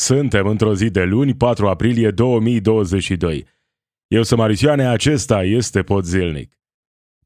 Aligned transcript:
Suntem 0.00 0.46
într-o 0.46 0.74
zi 0.74 0.90
de 0.90 1.04
luni, 1.04 1.34
4 1.34 1.68
aprilie 1.68 2.10
2022. 2.10 3.46
Eu 4.06 4.22
sunt 4.22 4.40
Marisioane, 4.40 4.86
acesta 4.86 5.42
este 5.42 5.82
Pod 5.82 6.04
Zilnic. 6.04 6.58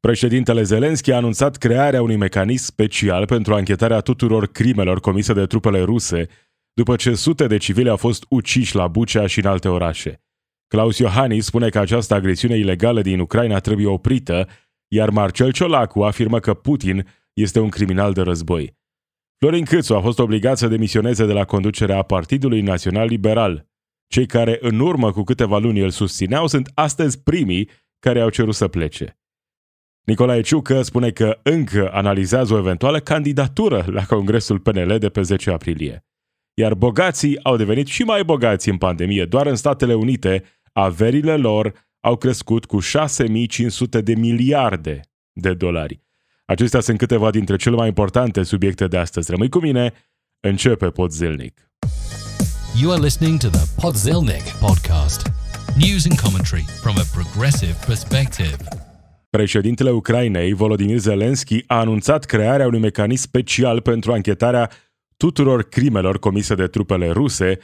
Președintele 0.00 0.62
Zelenski 0.62 1.12
a 1.12 1.16
anunțat 1.16 1.56
crearea 1.56 2.02
unui 2.02 2.16
mecanism 2.16 2.64
special 2.64 3.26
pentru 3.26 3.54
anchetarea 3.54 4.00
tuturor 4.00 4.46
crimelor 4.46 5.00
comise 5.00 5.32
de 5.32 5.46
trupele 5.46 5.80
ruse, 5.80 6.28
după 6.72 6.96
ce 6.96 7.14
sute 7.14 7.46
de 7.46 7.56
civili 7.56 7.88
au 7.88 7.96
fost 7.96 8.24
uciși 8.28 8.76
la 8.76 8.88
Bucea 8.88 9.26
și 9.26 9.38
în 9.38 9.46
alte 9.46 9.68
orașe. 9.68 10.22
Claus 10.66 10.98
Iohannis 10.98 11.44
spune 11.44 11.68
că 11.68 11.78
această 11.78 12.14
agresiune 12.14 12.56
ilegală 12.56 13.00
din 13.00 13.20
Ucraina 13.20 13.58
trebuie 13.58 13.86
oprită, 13.86 14.48
iar 14.88 15.10
Marcel 15.10 15.52
Ciolacu 15.52 16.02
afirmă 16.02 16.38
că 16.38 16.54
Putin 16.54 17.06
este 17.32 17.60
un 17.60 17.68
criminal 17.68 18.12
de 18.12 18.20
război. 18.20 18.80
Florin 19.42 19.64
Câțu 19.64 19.94
a 19.94 20.00
fost 20.00 20.18
obligat 20.18 20.58
să 20.58 20.68
demisioneze 20.68 21.26
de 21.26 21.32
la 21.32 21.44
conducerea 21.44 22.02
Partidului 22.02 22.60
Național 22.60 23.06
Liberal. 23.06 23.66
Cei 24.06 24.26
care 24.26 24.58
în 24.60 24.78
urmă 24.78 25.12
cu 25.12 25.22
câteva 25.22 25.58
luni 25.58 25.80
îl 25.80 25.90
susțineau 25.90 26.46
sunt 26.46 26.70
astăzi 26.74 27.22
primii 27.22 27.68
care 27.98 28.20
au 28.20 28.30
cerut 28.30 28.54
să 28.54 28.68
plece. 28.68 29.18
Nicolae 30.06 30.40
Ciucă 30.40 30.82
spune 30.82 31.10
că 31.10 31.40
încă 31.42 31.92
analizează 31.92 32.54
o 32.54 32.58
eventuală 32.58 33.00
candidatură 33.00 33.84
la 33.88 34.04
Congresul 34.04 34.58
PNL 34.58 34.98
de 34.98 35.08
pe 35.08 35.22
10 35.22 35.50
aprilie. 35.50 36.04
Iar 36.54 36.74
bogații 36.74 37.42
au 37.44 37.56
devenit 37.56 37.86
și 37.86 38.02
mai 38.02 38.24
bogați 38.24 38.68
în 38.68 38.76
pandemie. 38.76 39.24
Doar 39.24 39.46
în 39.46 39.56
Statele 39.56 39.94
Unite, 39.94 40.44
averile 40.72 41.36
lor 41.36 41.72
au 42.00 42.16
crescut 42.16 42.64
cu 42.64 42.78
6500 42.78 44.00
de 44.00 44.14
miliarde 44.14 45.00
de 45.32 45.54
dolari. 45.54 46.00
Acestea 46.52 46.80
sunt 46.80 46.98
câteva 46.98 47.30
dintre 47.30 47.56
cele 47.56 47.76
mai 47.76 47.88
importante 47.88 48.42
subiecte 48.42 48.86
de 48.86 48.96
astăzi. 48.96 49.30
Rămâi 49.30 49.48
cu 49.48 49.58
mine, 49.58 49.92
începe 50.40 50.86
Podzilnic. 50.86 51.70
You 52.80 52.92
are 52.92 53.00
listening 53.02 53.38
to 53.38 53.48
the 53.48 53.80
Podzilnic 53.80 54.42
podcast. 54.60 55.30
News 55.76 56.06
and 56.10 56.20
commentary 56.20 56.64
from 56.82 56.94
a 56.96 57.04
progressive 57.12 57.76
perspective. 57.86 58.56
Președintele 59.30 59.90
Ucrainei, 59.90 60.52
Volodymyr 60.52 60.98
Zelensky, 60.98 61.64
a 61.66 61.78
anunțat 61.78 62.24
crearea 62.24 62.66
unui 62.66 62.80
mecanism 62.80 63.22
special 63.22 63.80
pentru 63.80 64.12
anchetarea 64.12 64.70
tuturor 65.16 65.62
crimelor 65.62 66.18
comise 66.18 66.54
de 66.54 66.66
trupele 66.66 67.10
ruse. 67.10 67.58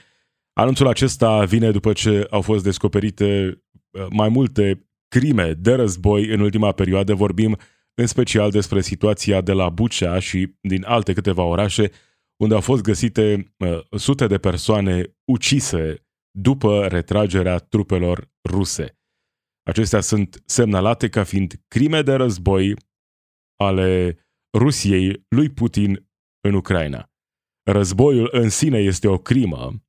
Anunțul 0.52 0.88
acesta 0.88 1.44
vine 1.44 1.70
după 1.70 1.92
ce 1.92 2.26
au 2.30 2.40
fost 2.40 2.64
descoperite 2.64 3.58
uh, 3.90 4.06
mai 4.10 4.28
multe 4.28 4.88
crime 5.08 5.52
de 5.58 5.72
război 5.74 6.26
în 6.26 6.40
ultima 6.40 6.72
perioadă. 6.72 7.14
Vorbim 7.14 7.56
în 8.00 8.06
special 8.06 8.50
despre 8.50 8.80
situația 8.80 9.40
de 9.40 9.52
la 9.52 9.68
Bucea 9.68 10.18
și 10.18 10.54
din 10.60 10.84
alte 10.84 11.12
câteva 11.12 11.42
orașe, 11.42 11.90
unde 12.36 12.54
au 12.54 12.60
fost 12.60 12.82
găsite 12.82 13.54
uh, 13.56 13.80
sute 13.96 14.26
de 14.26 14.38
persoane 14.38 15.16
ucise 15.24 16.06
după 16.30 16.86
retragerea 16.86 17.58
trupelor 17.58 18.30
ruse. 18.48 18.98
Acestea 19.62 20.00
sunt 20.00 20.42
semnalate 20.46 21.08
ca 21.08 21.24
fiind 21.24 21.54
crime 21.68 22.02
de 22.02 22.12
război 22.12 22.74
ale 23.56 24.18
Rusiei 24.58 25.24
lui 25.28 25.48
Putin 25.48 26.08
în 26.40 26.54
Ucraina. 26.54 27.10
Războiul 27.70 28.28
în 28.32 28.48
sine 28.48 28.78
este 28.78 29.08
o 29.08 29.18
crimă, 29.18 29.82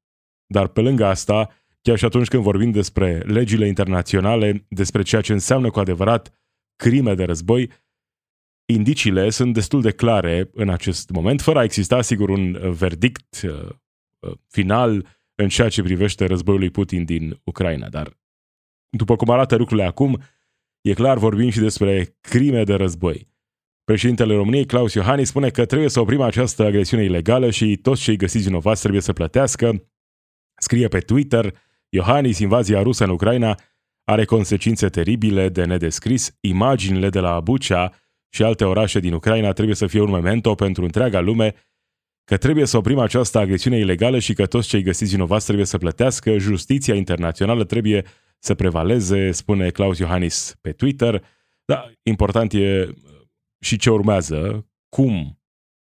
dar 0.46 0.68
pe 0.68 0.82
lângă 0.82 1.06
asta, 1.06 1.50
chiar 1.82 1.98
și 1.98 2.06
atunci 2.06 2.28
când 2.28 2.44
vorbim 2.44 2.72
despre 2.72 3.18
legile 3.18 3.68
internaționale, 3.68 4.66
despre 4.70 5.02
ceea 5.02 5.22
ce 5.22 5.34
înseamnă 5.34 5.70
cu 5.70 5.80
adevărat 5.80 6.34
crime 6.76 7.16
de 7.16 7.24
război, 7.24 7.72
indiciile 8.74 9.30
sunt 9.30 9.54
destul 9.54 9.82
de 9.82 9.92
clare 9.92 10.50
în 10.54 10.70
acest 10.70 11.10
moment, 11.10 11.42
fără 11.42 11.60
a 11.60 11.64
exista, 11.64 12.02
sigur, 12.02 12.30
un 12.30 12.74
verdict 12.74 13.42
uh, 13.44 13.70
uh, 14.20 14.32
final 14.48 15.08
în 15.36 15.48
ceea 15.48 15.70
ce 15.70 15.82
privește 15.82 16.26
războiul 16.26 16.60
lui 16.60 16.70
Putin 16.70 17.06
din 17.06 17.40
Ucraina. 17.44 17.90
Dar, 17.90 18.18
după 18.90 19.16
cum 19.16 19.30
arată 19.30 19.56
lucrurile 19.56 19.86
acum, 19.86 20.22
e 20.82 20.94
clar, 20.94 21.18
vorbim 21.18 21.50
și 21.50 21.60
despre 21.60 22.18
crime 22.22 22.64
de 22.64 22.74
război. 22.74 23.28
Președintele 23.84 24.34
României, 24.34 24.66
Claus 24.66 24.94
Iohannis, 24.94 25.28
spune 25.28 25.50
că 25.50 25.66
trebuie 25.66 25.90
să 25.90 26.00
oprim 26.00 26.22
această 26.22 26.64
agresiune 26.64 27.04
ilegală 27.04 27.50
și 27.50 27.78
toți 27.78 28.02
cei 28.02 28.16
găsiți 28.16 28.46
vinovați 28.46 28.80
trebuie 28.80 29.02
să 29.02 29.14
plătească. 29.14 29.90
Scrie 30.62 30.88
pe 30.88 31.00
Twitter, 31.00 31.58
Iohannis, 31.90 32.40
invazia 32.40 32.82
rusă 32.82 33.04
în 33.04 33.10
Ucraina 33.10 33.60
are 34.04 34.26
consecințe 34.26 34.90
teribile 34.90 35.50
de 35.50 35.66
nedescris, 35.66 36.38
imaginile 36.40 37.10
de 37.10 37.20
la 37.20 37.34
Abucea 37.34 37.94
și 38.30 38.44
alte 38.44 38.66
orașe 38.66 39.00
din 39.00 39.14
Ucraina 39.14 39.52
trebuie 39.52 39.76
să 39.76 39.88
fie 39.88 40.02
un 40.02 40.12
memento 40.12 40.56
pentru 40.56 40.84
întreaga 40.84 41.20
lume 41.20 41.56
că 42.24 42.38
trebuie 42.38 42.66
să 42.66 42.78
oprim 42.78 43.00
această 43.00 43.38
agresiune 43.38 43.78
ilegală 43.78 44.20
și 44.20 44.34
că 44.34 44.46
toți 44.46 44.68
cei 44.68 44.82
găsiți 44.82 45.12
vinovați 45.12 45.46
trebuie 45.46 45.66
să 45.66 45.78
plătească, 45.78 46.38
justiția 46.38 46.96
internațională 46.96 47.64
trebuie 47.64 48.06
să 48.40 48.56
prevaleze, 48.56 49.32
spune 49.32 49.70
Claus 49.70 49.98
Iohannis 49.98 50.56
pe 50.62 50.72
Twitter. 50.72 51.26
Da, 51.66 51.92
important 52.04 52.54
e 52.54 52.84
uh, 52.84 52.96
și 53.60 53.78
ce 53.78 53.90
urmează, 53.90 54.70
cum 54.90 55.42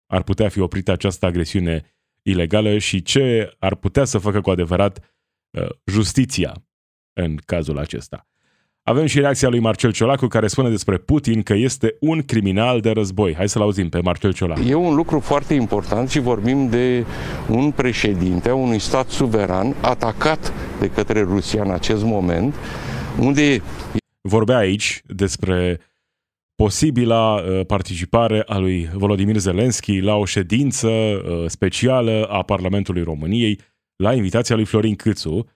ar 0.05 0.23
putea 0.23 0.49
fi 0.49 0.59
oprită 0.59 0.91
această 0.91 1.25
agresiune 1.25 1.97
ilegală 2.21 2.77
și 2.77 3.01
ce 3.01 3.55
ar 3.59 3.75
putea 3.75 4.05
să 4.05 4.17
facă 4.17 4.41
cu 4.41 4.49
adevărat 4.49 5.15
uh, 5.57 5.69
justiția 5.85 6.65
în 7.13 7.35
cazul 7.35 7.77
acesta. 7.77 8.27
Avem 8.85 9.05
și 9.05 9.19
reacția 9.19 9.49
lui 9.49 9.59
Marcel 9.59 9.91
Ciolacu 9.91 10.27
care 10.27 10.47
spune 10.47 10.69
despre 10.69 10.97
Putin 10.97 11.41
că 11.41 11.53
este 11.53 11.95
un 11.99 12.21
criminal 12.21 12.79
de 12.79 12.89
război. 12.91 13.35
Hai 13.35 13.49
să-l 13.49 13.61
auzim 13.61 13.89
pe 13.89 13.99
Marcel 13.99 14.33
Ciolacu. 14.33 14.61
E 14.61 14.73
un 14.73 14.95
lucru 14.95 15.19
foarte 15.19 15.53
important 15.53 16.09
și 16.09 16.19
vorbim 16.19 16.69
de 16.69 17.05
un 17.49 17.71
președinte 17.71 18.49
a 18.49 18.53
unui 18.53 18.79
stat 18.79 19.09
suveran 19.09 19.75
atacat 19.81 20.53
de 20.79 20.89
către 20.89 21.21
Rusia 21.21 21.63
în 21.63 21.71
acest 21.71 22.03
moment, 22.03 22.55
unde... 23.19 23.61
Vorbea 24.21 24.57
aici 24.57 25.01
despre 25.05 25.79
posibila 26.55 27.35
uh, 27.35 27.65
participare 27.65 28.43
a 28.45 28.57
lui 28.57 28.89
Volodymyr 28.93 29.37
Zelensky 29.37 29.99
la 29.99 30.15
o 30.15 30.25
ședință 30.25 30.87
uh, 30.87 31.43
specială 31.47 32.27
a 32.29 32.41
Parlamentului 32.41 33.03
României 33.03 33.59
la 33.95 34.13
invitația 34.13 34.55
lui 34.55 34.65
Florin 34.65 34.95
Câțu, 34.95 35.47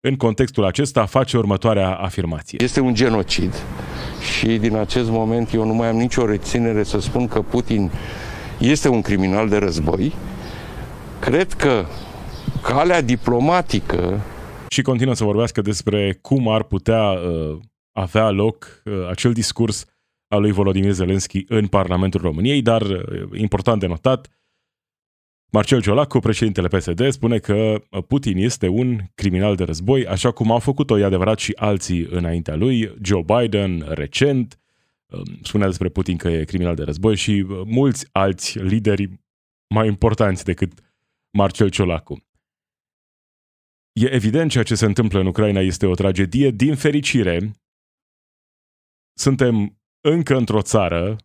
în 0.00 0.16
contextul 0.16 0.64
acesta 0.64 1.06
face 1.06 1.36
următoarea 1.36 1.94
afirmație. 1.94 2.58
Este 2.62 2.80
un 2.80 2.94
genocid 2.94 3.54
și 4.36 4.46
din 4.46 4.76
acest 4.76 5.10
moment 5.10 5.52
eu 5.52 5.66
nu 5.66 5.74
mai 5.74 5.88
am 5.88 5.96
nicio 5.96 6.26
reținere 6.26 6.82
să 6.82 7.00
spun 7.00 7.28
că 7.28 7.42
Putin 7.42 7.90
este 8.58 8.88
un 8.88 9.02
criminal 9.02 9.48
de 9.48 9.56
război. 9.56 10.12
Cred 11.20 11.52
că 11.52 11.84
calea 12.62 13.00
diplomatică 13.00 14.20
și 14.68 14.82
continuă 14.82 15.14
să 15.14 15.24
vorbească 15.24 15.60
despre 15.60 16.18
cum 16.20 16.48
ar 16.48 16.62
putea 16.62 17.02
uh, 17.02 17.58
avea 17.92 18.30
loc 18.30 18.82
uh, 18.84 19.08
acel 19.10 19.32
discurs 19.32 19.84
al 20.28 20.40
lui 20.40 20.52
Volodymyr 20.52 20.92
Zelensky 20.92 21.44
în 21.48 21.66
Parlamentul 21.66 22.20
României, 22.20 22.62
dar 22.62 22.82
uh, 22.82 23.00
important 23.32 23.80
de 23.80 23.86
notat, 23.86 24.28
Marcel 25.50 25.82
Ciolacu, 25.82 26.18
președintele 26.18 26.68
PSD, 26.68 27.10
spune 27.10 27.38
că 27.38 27.82
Putin 28.08 28.36
este 28.36 28.68
un 28.68 28.98
criminal 29.14 29.56
de 29.56 29.64
război, 29.64 30.06
așa 30.06 30.30
cum 30.30 30.50
au 30.50 30.58
făcut-o, 30.58 30.98
e 30.98 31.04
adevărat, 31.04 31.38
și 31.38 31.52
alții 31.56 32.06
înaintea 32.10 32.54
lui. 32.54 32.94
Joe 33.02 33.22
Biden, 33.22 33.84
recent, 33.88 34.58
um, 35.06 35.38
spunea 35.42 35.66
despre 35.66 35.88
Putin 35.88 36.16
că 36.16 36.28
e 36.28 36.44
criminal 36.44 36.74
de 36.74 36.82
război 36.82 37.16
și 37.16 37.46
uh, 37.48 37.60
mulți 37.64 38.08
alți 38.12 38.58
lideri 38.58 39.20
mai 39.74 39.86
importanți 39.86 40.44
decât 40.44 40.72
Marcel 41.30 41.70
Ciolacu. 41.70 42.26
E 43.92 44.12
evident 44.12 44.50
ceea 44.50 44.64
ce 44.64 44.74
se 44.74 44.84
întâmplă 44.84 45.20
în 45.20 45.26
Ucraina 45.26 45.60
este 45.60 45.86
o 45.86 45.94
tragedie. 45.94 46.50
Din 46.50 46.74
fericire, 46.74 47.50
suntem 49.16 49.78
încă 50.00 50.36
într-o 50.36 50.62
țară, 50.62 51.16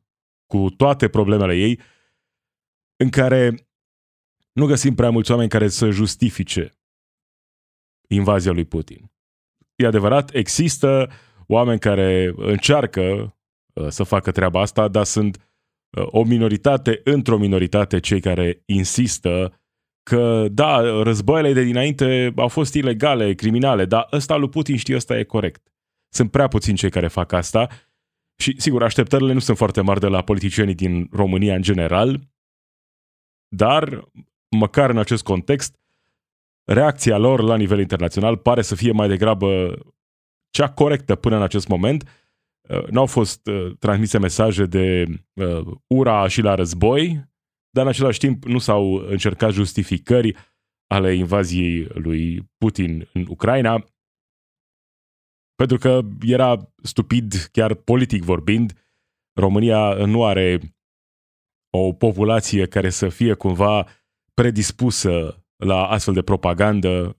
cu 0.45 0.69
toate 0.69 1.07
problemele 1.07 1.55
ei, 1.55 1.79
în 2.95 3.09
care 3.09 3.67
nu 4.53 4.65
găsim 4.65 4.95
prea 4.95 5.09
mulți 5.09 5.31
oameni 5.31 5.49
care 5.49 5.67
să 5.67 5.89
justifice 5.89 6.71
invazia 8.09 8.51
lui 8.51 8.65
Putin. 8.65 9.11
E 9.75 9.85
adevărat, 9.85 10.33
există 10.33 11.09
oameni 11.47 11.79
care 11.79 12.33
încearcă 12.37 13.35
uh, 13.73 13.87
să 13.87 14.03
facă 14.03 14.31
treaba 14.31 14.61
asta, 14.61 14.87
dar 14.87 15.03
sunt 15.03 15.37
uh, 15.97 16.05
o 16.07 16.23
minoritate 16.23 17.01
într-o 17.03 17.37
minoritate 17.37 17.99
cei 17.99 18.19
care 18.19 18.63
insistă 18.65 19.57
că, 20.03 20.47
da, 20.51 20.79
războaiele 21.01 21.53
de 21.53 21.63
dinainte 21.63 22.33
au 22.35 22.47
fost 22.47 22.73
ilegale, 22.73 23.33
criminale, 23.33 23.85
dar 23.85 24.07
ăsta 24.11 24.35
lui 24.35 24.49
Putin 24.49 24.77
știe, 24.77 24.95
ăsta 24.95 25.17
e 25.17 25.23
corect. 25.23 25.73
Sunt 26.13 26.31
prea 26.31 26.47
puțini 26.47 26.77
cei 26.77 26.89
care 26.89 27.07
fac 27.07 27.31
asta 27.31 27.69
și, 28.41 28.59
sigur, 28.59 28.83
așteptările 28.83 29.33
nu 29.33 29.39
sunt 29.39 29.57
foarte 29.57 29.81
mari 29.81 29.99
de 29.99 30.07
la 30.07 30.23
politicienii 30.23 30.75
din 30.75 31.07
România 31.11 31.55
în 31.55 31.61
general, 31.61 32.19
dar 33.47 34.09
măcar 34.53 34.89
în 34.89 34.97
acest 34.97 35.23
context, 35.23 35.79
reacția 36.63 37.17
lor 37.17 37.41
la 37.41 37.55
nivel 37.55 37.79
internațional 37.79 38.37
pare 38.37 38.61
să 38.61 38.75
fie 38.75 38.91
mai 38.91 39.07
degrabă 39.07 39.77
cea 40.49 40.71
corectă 40.71 41.15
până 41.15 41.35
în 41.35 41.41
acest 41.41 41.67
moment. 41.67 42.09
Uh, 42.69 42.87
n-au 42.87 43.05
fost 43.05 43.47
uh, 43.47 43.77
transmise 43.79 44.17
mesaje 44.19 44.65
de 44.65 45.05
uh, 45.33 45.65
ura 45.87 46.27
și 46.27 46.41
la 46.41 46.55
război, 46.55 47.31
dar 47.69 47.83
în 47.83 47.89
același 47.89 48.19
timp 48.19 48.43
nu 48.43 48.57
s-au 48.57 48.93
încercat 48.93 49.51
justificări 49.51 50.35
ale 50.87 51.13
invaziei 51.13 51.83
lui 51.83 52.51
Putin 52.57 53.09
în 53.13 53.25
Ucraina, 53.29 53.85
pentru 55.55 55.77
că 55.77 56.01
era 56.21 56.73
stupid, 56.83 57.33
chiar 57.51 57.73
politic 57.73 58.23
vorbind. 58.23 58.73
România 59.39 59.93
nu 60.05 60.25
are 60.25 60.59
o 61.69 61.93
populație 61.93 62.67
care 62.67 62.89
să 62.89 63.09
fie 63.09 63.33
cumva 63.33 63.87
predispusă 64.33 65.43
la 65.55 65.85
astfel 65.87 66.13
de 66.13 66.21
propagandă. 66.21 67.17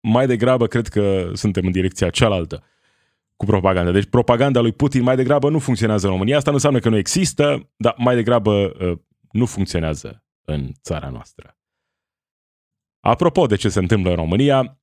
Mai 0.00 0.26
degrabă, 0.26 0.66
cred 0.66 0.88
că 0.88 1.30
suntem 1.34 1.66
în 1.66 1.72
direcția 1.72 2.10
cealaltă 2.10 2.64
cu 3.36 3.44
propaganda. 3.44 3.90
Deci 3.90 4.06
propaganda 4.08 4.60
lui 4.60 4.72
Putin 4.72 5.02
mai 5.02 5.16
degrabă 5.16 5.50
nu 5.50 5.58
funcționează 5.58 6.06
în 6.06 6.12
România. 6.12 6.36
Asta 6.36 6.50
nu 6.50 6.56
înseamnă 6.56 6.78
că 6.78 6.88
nu 6.88 6.96
există, 6.96 7.70
dar 7.76 7.94
mai 7.98 8.14
degrabă 8.14 8.72
nu 9.32 9.46
funcționează 9.46 10.24
în 10.42 10.72
țara 10.80 11.08
noastră. 11.08 11.58
Apropo 13.00 13.46
de 13.46 13.56
ce 13.56 13.68
se 13.68 13.78
întâmplă 13.78 14.10
în 14.10 14.16
România, 14.16 14.80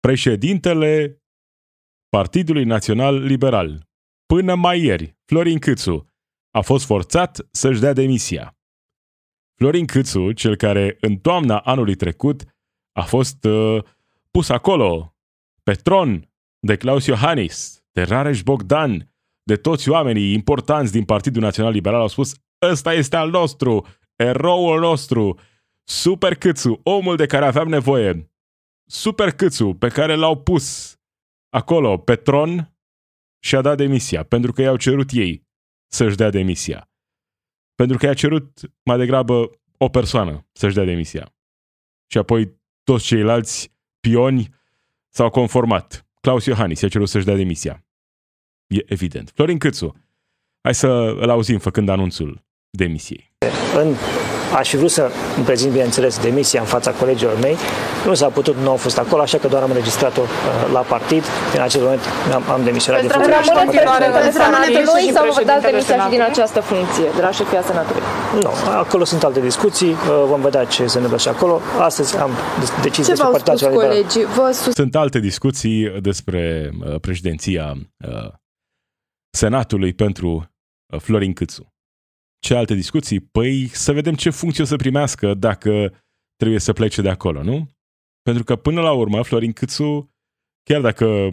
președintele 0.00 1.22
Partidului 2.08 2.64
Național 2.64 3.22
Liberal, 3.22 3.88
până 4.26 4.54
mai 4.54 4.82
ieri, 4.82 5.16
Florin 5.24 5.58
Câțu, 5.58 6.12
a 6.50 6.60
fost 6.60 6.84
forțat 6.84 7.48
să-și 7.50 7.80
dea 7.80 7.92
demisia. 7.92 8.57
Florin 9.58 9.86
Câțu, 9.86 10.32
cel 10.32 10.56
care 10.56 10.96
în 11.00 11.16
toamna 11.16 11.58
anului 11.58 11.94
trecut 11.94 12.42
a 12.92 13.02
fost 13.02 13.44
uh, 13.44 13.84
pus 14.30 14.48
acolo, 14.48 15.16
pe 15.62 15.72
tron, 15.72 16.30
de 16.58 16.76
Claus 16.76 17.06
Iohannis, 17.06 17.84
de 17.92 18.02
Rareș 18.02 18.42
Bogdan, 18.42 19.14
de 19.42 19.56
toți 19.56 19.88
oamenii 19.88 20.32
importanți 20.32 20.92
din 20.92 21.04
Partidul 21.04 21.42
Național 21.42 21.72
Liberal 21.72 22.00
au 22.00 22.08
spus 22.08 22.34
ăsta 22.70 22.92
este 22.92 23.16
al 23.16 23.30
nostru, 23.30 23.86
eroul 24.16 24.80
nostru, 24.80 25.38
Super 25.84 26.34
Câțu, 26.34 26.80
omul 26.82 27.16
de 27.16 27.26
care 27.26 27.46
aveam 27.46 27.68
nevoie. 27.68 28.32
Super 28.90 29.32
Câțu, 29.32 29.74
pe 29.74 29.88
care 29.88 30.14
l-au 30.14 30.42
pus 30.42 30.96
acolo, 31.48 31.96
pe 31.96 32.16
tron, 32.16 32.74
și 33.44 33.56
a 33.56 33.60
dat 33.60 33.76
demisia, 33.76 34.22
pentru 34.22 34.52
că 34.52 34.62
i-au 34.62 34.76
cerut 34.76 35.10
ei 35.10 35.46
să-și 35.92 36.16
dea 36.16 36.30
demisia. 36.30 36.87
Pentru 37.78 37.96
că 37.96 38.06
i-a 38.06 38.14
cerut 38.14 38.60
mai 38.82 38.96
degrabă 38.98 39.50
o 39.76 39.88
persoană 39.88 40.46
să-și 40.52 40.74
dea 40.74 40.84
demisia. 40.84 41.34
Și 42.06 42.18
apoi 42.18 42.60
toți 42.84 43.04
ceilalți 43.04 43.72
pioni 44.00 44.54
s-au 45.08 45.30
conformat. 45.30 46.06
Claus 46.20 46.44
Iohannis 46.44 46.80
i-a 46.80 46.88
cerut 46.88 47.08
să-și 47.08 47.24
dea 47.24 47.34
demisia. 47.34 47.84
E 48.66 48.92
evident. 48.92 49.30
Florin 49.34 49.58
Câțu, 49.58 49.96
hai 50.62 50.74
să 50.74 50.88
îl 51.20 51.30
auzim 51.30 51.58
făcând 51.58 51.88
anunțul 51.88 52.44
demisiei. 52.70 53.32
În 53.74 53.94
Aș 54.54 54.68
fi 54.68 54.76
vrut 54.76 54.90
să 54.90 55.10
îmi 55.36 55.44
prezint, 55.44 55.72
bineînțeles, 55.72 56.18
demisia 56.18 56.60
în 56.60 56.66
fața 56.66 56.90
colegilor 56.90 57.38
mei. 57.40 57.56
Nu 58.06 58.14
s-a 58.14 58.28
putut, 58.28 58.56
nu 58.56 58.70
au 58.70 58.76
fost 58.76 58.98
acolo, 58.98 59.22
așa 59.22 59.38
că 59.38 59.48
doar 59.48 59.62
am 59.62 59.70
înregistrat-o 59.70 60.20
uh, 60.20 60.72
la 60.72 60.80
partid. 60.80 61.24
În 61.56 61.62
acel 61.62 61.80
moment 61.80 62.00
am, 62.34 62.42
am 62.50 62.64
demisionat 62.64 63.00
din 63.00 63.10
funcție. 63.10 63.32
Rămâneți 63.32 65.12
sau 65.12 65.32
vă 65.32 65.42
dați 65.44 65.62
demisia 65.62 66.04
și 66.04 66.10
din 66.10 66.22
această 66.22 66.60
funcție, 66.60 67.04
de 67.16 67.20
la 67.20 67.30
șefia 67.30 67.62
Senatului? 67.62 68.02
Nu, 68.40 68.50
acolo 68.76 69.04
sunt 69.04 69.22
alte 69.24 69.40
discuții, 69.40 69.90
uh, 69.90 70.24
vom 70.26 70.40
vedea 70.40 70.64
ce 70.64 70.86
se 70.86 70.96
întâmplă 70.96 71.18
și 71.18 71.28
acolo. 71.28 71.60
Astăzi 71.78 72.16
am 72.18 72.30
decis 72.82 73.06
ce 73.06 73.12
despre 73.12 73.28
Partidul 73.30 73.72
colegii? 73.72 74.24
Vă 74.24 74.50
sus... 74.52 74.74
Sunt 74.74 74.96
alte 74.96 75.18
discuții 75.18 76.00
despre 76.00 76.70
uh, 76.80 77.00
președinția 77.00 77.74
Senatului 79.30 79.92
pentru 79.92 80.50
Florin 80.98 81.32
Câțu. 81.32 81.72
Ce 82.38 82.54
alte 82.54 82.74
discuții? 82.74 83.20
Păi 83.20 83.66
să 83.66 83.92
vedem 83.92 84.14
ce 84.14 84.30
funcție 84.30 84.62
o 84.62 84.66
să 84.66 84.76
primească 84.76 85.34
dacă 85.34 85.94
trebuie 86.36 86.60
să 86.60 86.72
plece 86.72 87.02
de 87.02 87.08
acolo, 87.08 87.42
nu? 87.42 87.70
Pentru 88.22 88.44
că 88.44 88.56
până 88.56 88.80
la 88.80 88.92
urmă 88.92 89.22
Florin 89.22 89.52
Câțu, 89.52 90.14
chiar 90.62 90.80
dacă 90.80 91.30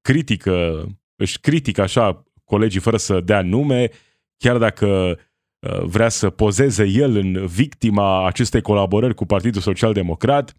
critică, 0.00 0.86
își 1.16 1.40
critică 1.40 1.82
așa 1.82 2.24
colegii 2.44 2.80
fără 2.80 2.96
să 2.96 3.20
dea 3.20 3.42
nume, 3.42 3.90
chiar 4.36 4.58
dacă 4.58 5.18
uh, 5.66 5.82
vrea 5.82 6.08
să 6.08 6.30
pozeze 6.30 6.84
el 6.84 7.16
în 7.16 7.46
victima 7.46 8.26
acestei 8.26 8.60
colaborări 8.60 9.14
cu 9.14 9.26
Partidul 9.26 9.60
Social 9.60 9.92
Democrat, 9.92 10.56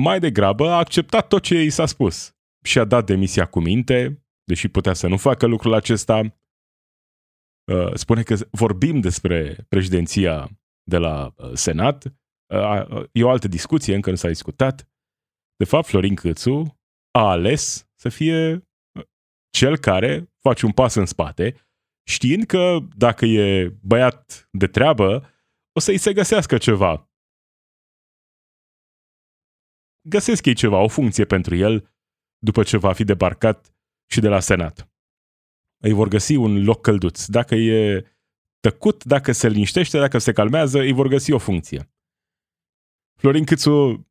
mai 0.00 0.20
degrabă 0.20 0.68
a 0.68 0.78
acceptat 0.78 1.28
tot 1.28 1.42
ce 1.42 1.62
i 1.62 1.70
s-a 1.70 1.86
spus 1.86 2.36
și 2.64 2.78
a 2.78 2.84
dat 2.84 3.06
demisia 3.06 3.46
cu 3.46 3.60
minte, 3.60 4.24
deși 4.44 4.68
putea 4.68 4.92
să 4.92 5.06
nu 5.06 5.16
facă 5.16 5.46
lucrul 5.46 5.74
acesta, 5.74 6.20
Uh, 6.20 6.30
spune 7.94 8.22
că 8.22 8.34
vorbim 8.50 9.00
despre 9.00 9.64
președinția 9.68 10.50
de 10.84 10.96
la 10.96 11.34
uh, 11.36 11.50
Senat. 11.54 12.04
Uh, 12.54 13.04
e 13.12 13.24
o 13.24 13.30
altă 13.30 13.48
discuție, 13.48 13.94
încă 13.94 14.10
nu 14.10 14.16
s-a 14.16 14.28
discutat. 14.28 14.88
De 15.56 15.64
fapt, 15.64 15.86
Florin 15.86 16.14
Câțu 16.14 16.80
a 17.10 17.30
ales 17.30 17.88
să 17.94 18.08
fie 18.08 18.68
cel 19.50 19.78
care 19.78 20.32
face 20.40 20.66
un 20.66 20.72
pas 20.72 20.94
în 20.94 21.06
spate, 21.06 21.68
știind 22.08 22.44
că 22.44 22.78
dacă 22.96 23.24
e 23.24 23.68
băiat 23.82 24.48
de 24.52 24.66
treabă, 24.66 25.30
o 25.72 25.80
să-i 25.80 25.98
se 25.98 26.12
găsească 26.12 26.58
ceva. 26.58 27.08
Găsesc 30.08 30.46
ei 30.46 30.54
ceva, 30.54 30.78
o 30.78 30.88
funcție 30.88 31.24
pentru 31.24 31.54
el, 31.54 31.94
după 32.38 32.62
ce 32.62 32.76
va 32.76 32.92
fi 32.92 33.04
debarcat 33.04 33.74
și 34.10 34.20
de 34.20 34.28
la 34.28 34.40
Senat 34.40 34.93
îi 35.84 35.92
vor 35.92 36.08
găsi 36.08 36.34
un 36.34 36.64
loc 36.64 36.80
călduț. 36.80 37.26
Dacă 37.26 37.54
e 37.54 38.04
tăcut, 38.60 39.04
dacă 39.04 39.32
se 39.32 39.48
liniștește, 39.48 39.98
dacă 39.98 40.18
se 40.18 40.32
calmează, 40.32 40.78
îi 40.78 40.92
vor 40.92 41.08
găsi 41.08 41.32
o 41.32 41.38
funcție. 41.38 41.90
Florin 43.18 43.44
Câțu 43.44 44.06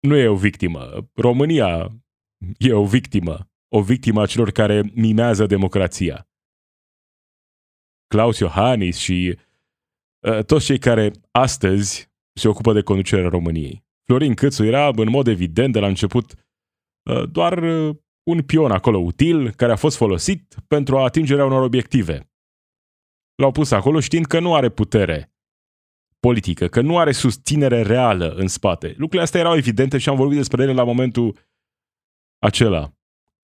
nu 0.00 0.16
e 0.16 0.28
o 0.28 0.36
victimă. 0.36 1.10
România 1.14 1.92
e 2.58 2.72
o 2.72 2.86
victimă. 2.86 3.50
O 3.68 3.82
victimă 3.82 4.22
a 4.22 4.26
celor 4.26 4.50
care 4.50 4.90
mimează 4.94 5.46
democrația. 5.46 6.28
Claus 8.06 8.38
Iohannis 8.38 8.96
și 8.96 9.38
uh, 10.18 10.44
toți 10.44 10.64
cei 10.64 10.78
care 10.78 11.10
astăzi 11.30 12.10
se 12.32 12.48
ocupă 12.48 12.72
de 12.72 12.82
conducerea 12.82 13.28
României. 13.28 13.84
Florin 14.02 14.34
Câțu 14.34 14.64
era, 14.64 14.88
în 14.88 15.10
mod 15.10 15.26
evident, 15.26 15.72
de 15.72 15.78
la 15.78 15.86
început, 15.86 16.32
uh, 16.32 17.30
doar 17.30 17.62
uh, 17.62 17.96
un 18.26 18.42
pion 18.42 18.70
acolo 18.70 18.98
util 18.98 19.50
care 19.50 19.72
a 19.72 19.76
fost 19.76 19.96
folosit 19.96 20.54
pentru 20.68 20.98
atingerea 20.98 21.44
unor 21.44 21.62
obiective. 21.62 22.30
L-au 23.34 23.52
pus 23.52 23.70
acolo 23.70 24.00
știind 24.00 24.26
că 24.26 24.40
nu 24.40 24.54
are 24.54 24.70
putere 24.70 25.34
politică, 26.18 26.68
că 26.68 26.80
nu 26.80 26.98
are 26.98 27.12
susținere 27.12 27.82
reală 27.82 28.34
în 28.34 28.48
spate. 28.48 28.88
Lucrurile 28.88 29.22
astea 29.22 29.40
erau 29.40 29.56
evidente 29.56 29.98
și 29.98 30.08
am 30.08 30.16
vorbit 30.16 30.36
despre 30.36 30.62
ele 30.62 30.72
la 30.72 30.84
momentul 30.84 31.38
acela. 32.38 32.94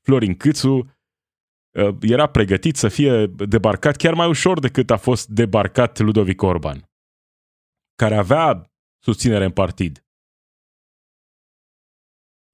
Florin 0.00 0.36
Câțu 0.36 0.74
uh, 0.76 1.96
era 2.00 2.26
pregătit 2.26 2.76
să 2.76 2.88
fie 2.88 3.26
debarcat 3.26 3.96
chiar 3.96 4.14
mai 4.14 4.28
ușor 4.28 4.60
decât 4.60 4.90
a 4.90 4.96
fost 4.96 5.28
debarcat 5.28 5.98
Ludovic 5.98 6.42
Orban, 6.42 6.90
care 7.94 8.16
avea 8.16 8.72
susținere 8.98 9.44
în 9.44 9.52
partid. 9.52 10.06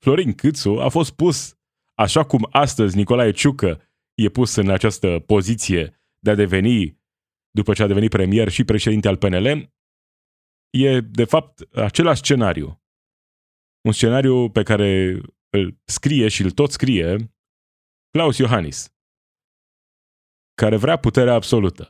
Florin 0.05 0.35
Câțu 0.35 0.71
a 0.71 0.89
fost 0.89 1.13
pus 1.13 1.58
Așa 1.99 2.25
cum 2.25 2.49
astăzi 2.51 2.97
Nicolae 2.97 3.31
Ciucă 3.31 3.83
e 4.15 4.29
pus 4.29 4.55
în 4.55 4.71
această 4.71 5.19
poziție 5.27 6.01
de 6.19 6.31
a 6.31 6.35
deveni, 6.35 7.01
după 7.51 7.73
ce 7.73 7.83
a 7.83 7.87
devenit 7.87 8.11
premier 8.11 8.49
și 8.49 8.65
președinte 8.65 9.09
al 9.09 9.17
PNL, 9.17 9.73
e 10.71 11.01
de 11.01 11.25
fapt 11.25 11.61
același 11.75 12.21
scenariu. 12.21 12.83
Un 13.81 13.93
scenariu 13.93 14.51
pe 14.51 14.63
care 14.63 15.21
îl 15.51 15.81
scrie 15.85 16.29
și 16.29 16.43
îl 16.43 16.51
tot 16.51 16.71
scrie 16.71 17.35
Claus 18.11 18.39
Iohannis, 18.39 18.95
care 20.55 20.77
vrea 20.77 20.97
puterea 20.99 21.35
absolută. 21.35 21.89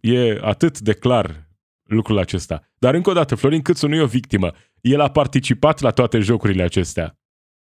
E 0.00 0.38
atât 0.40 0.80
de 0.80 0.94
clar 0.94 1.48
lucrul 1.82 2.18
acesta. 2.18 2.72
Dar 2.78 2.94
încă 2.94 3.10
o 3.10 3.12
dată, 3.12 3.34
Florin 3.34 3.62
Câțu 3.62 3.88
nu 3.88 3.94
e 3.94 4.02
o 4.02 4.06
victimă. 4.06 4.52
El 4.80 5.00
a 5.00 5.10
participat 5.10 5.80
la 5.80 5.90
toate 5.90 6.18
jocurile 6.18 6.62
acestea. 6.62 7.18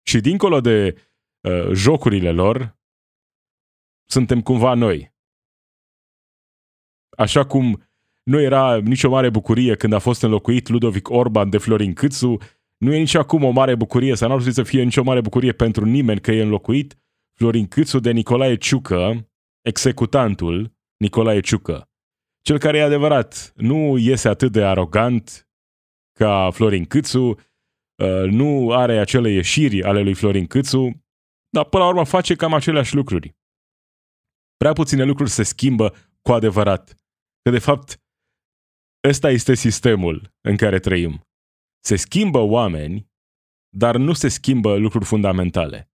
Și 0.03 0.19
dincolo 0.19 0.61
de 0.61 0.95
uh, 1.41 1.71
jocurile 1.73 2.31
lor, 2.31 2.77
suntem 4.05 4.41
cumva 4.41 4.73
noi. 4.73 5.13
Așa 7.17 7.45
cum 7.45 7.83
nu 8.23 8.39
era 8.39 8.77
nicio 8.77 9.09
mare 9.09 9.29
bucurie 9.29 9.75
când 9.75 9.93
a 9.93 9.99
fost 9.99 10.21
înlocuit 10.21 10.67
Ludovic 10.67 11.09
Orban 11.09 11.49
de 11.49 11.57
Florin 11.57 11.93
Câțu, 11.93 12.37
nu 12.77 12.93
e 12.93 12.97
nici 12.97 13.13
acum 13.13 13.43
o 13.43 13.49
mare 13.49 13.75
bucurie, 13.75 14.15
sau 14.15 14.27
nu 14.27 14.33
ar 14.33 14.41
să 14.41 14.63
fie 14.63 14.83
nicio 14.83 15.03
mare 15.03 15.21
bucurie 15.21 15.51
pentru 15.51 15.85
nimeni 15.85 16.21
că 16.21 16.31
e 16.31 16.41
înlocuit 16.41 16.95
Florin 17.33 17.67
Câțu 17.67 17.99
de 17.99 18.11
Nicolae 18.11 18.55
Ciucă, 18.55 19.29
executantul 19.61 20.73
Nicolae 20.97 21.39
Ciucă. 21.39 21.89
Cel 22.41 22.57
care 22.57 22.77
e 22.77 22.83
adevărat, 22.83 23.53
nu 23.55 23.97
iese 23.97 24.27
atât 24.27 24.51
de 24.51 24.63
arogant 24.63 25.49
ca 26.13 26.49
Florin 26.51 26.85
Câțu, 26.85 27.27
Uh, 27.29 27.37
nu 28.29 28.71
are 28.71 28.99
acele 28.99 29.29
ieșiri 29.29 29.83
ale 29.83 30.01
lui 30.01 30.13
Florin 30.13 30.47
Câțu, 30.47 31.03
dar 31.49 31.65
până 31.65 31.83
la 31.83 31.89
urmă 31.89 32.05
face 32.05 32.35
cam 32.35 32.53
aceleași 32.53 32.95
lucruri. 32.95 33.35
Prea 34.57 34.73
puține 34.73 35.03
lucruri 35.03 35.29
se 35.29 35.43
schimbă 35.43 35.95
cu 36.21 36.31
adevărat. 36.31 36.95
Că 37.41 37.49
de 37.49 37.59
fapt 37.59 38.01
ăsta 39.07 39.29
este 39.29 39.53
sistemul 39.53 40.33
în 40.41 40.57
care 40.57 40.79
trăim. 40.79 41.27
Se 41.83 41.95
schimbă 41.95 42.39
oameni, 42.39 43.09
dar 43.69 43.95
nu 43.97 44.13
se 44.13 44.27
schimbă 44.27 44.77
lucruri 44.77 45.05
fundamentale. 45.05 45.91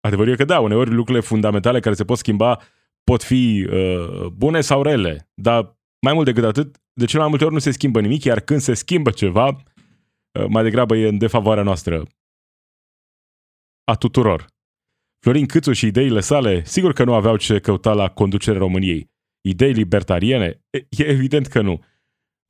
Adevărul 0.00 0.32
e 0.32 0.36
că 0.36 0.44
da, 0.44 0.60
uneori 0.60 0.90
lucrurile 0.90 1.24
fundamentale 1.24 1.80
care 1.80 1.94
se 1.94 2.04
pot 2.04 2.18
schimba 2.18 2.60
pot 3.02 3.22
fi 3.22 3.68
uh, 3.70 4.26
bune 4.26 4.60
sau 4.60 4.82
rele, 4.82 5.30
dar 5.34 5.77
mai 6.00 6.12
mult 6.12 6.24
decât 6.24 6.44
atât, 6.44 6.76
de 6.92 7.04
cel 7.04 7.20
mai 7.20 7.28
multe 7.28 7.44
ori 7.44 7.54
nu 7.54 7.60
se 7.60 7.70
schimbă 7.70 8.00
nimic, 8.00 8.24
iar 8.24 8.40
când 8.40 8.60
se 8.60 8.74
schimbă 8.74 9.10
ceva, 9.10 9.46
uh, 9.48 10.46
mai 10.48 10.62
degrabă 10.62 10.96
e 10.96 11.08
în 11.08 11.18
defavoarea 11.18 11.62
noastră 11.62 12.06
a 13.84 13.94
tuturor. 13.94 14.46
Florin 15.20 15.46
Câțu 15.46 15.72
și 15.72 15.86
ideile 15.86 16.20
sale, 16.20 16.64
sigur 16.64 16.92
că 16.92 17.04
nu 17.04 17.14
aveau 17.14 17.36
ce 17.36 17.60
căuta 17.60 17.92
la 17.92 18.08
conducerea 18.08 18.58
României. 18.58 19.10
Idei 19.40 19.72
libertariene? 19.72 20.60
E 20.70 21.04
evident 21.04 21.46
că 21.46 21.60
nu. 21.60 21.84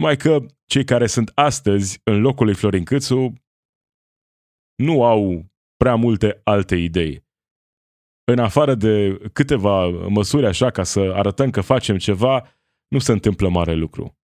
Mai 0.02 0.16
că 0.16 0.46
cei 0.64 0.84
care 0.84 1.06
sunt 1.06 1.30
astăzi 1.34 2.00
în 2.04 2.20
locul 2.20 2.44
lui 2.44 2.54
Florin 2.54 2.84
Câțu 2.84 3.32
nu 4.74 5.04
au 5.04 5.46
prea 5.76 5.94
multe 5.94 6.40
alte 6.44 6.76
idei. 6.76 7.26
În 8.24 8.38
afară 8.38 8.74
de 8.74 9.18
câteva 9.32 9.88
măsuri 9.88 10.46
așa 10.46 10.70
ca 10.70 10.82
să 10.82 11.00
arătăm 11.00 11.50
că 11.50 11.60
facem 11.60 11.98
ceva, 11.98 12.57
nu 12.88 12.98
se 12.98 13.12
întâmplă 13.12 13.48
mare 13.48 13.74
lucru. 13.74 14.18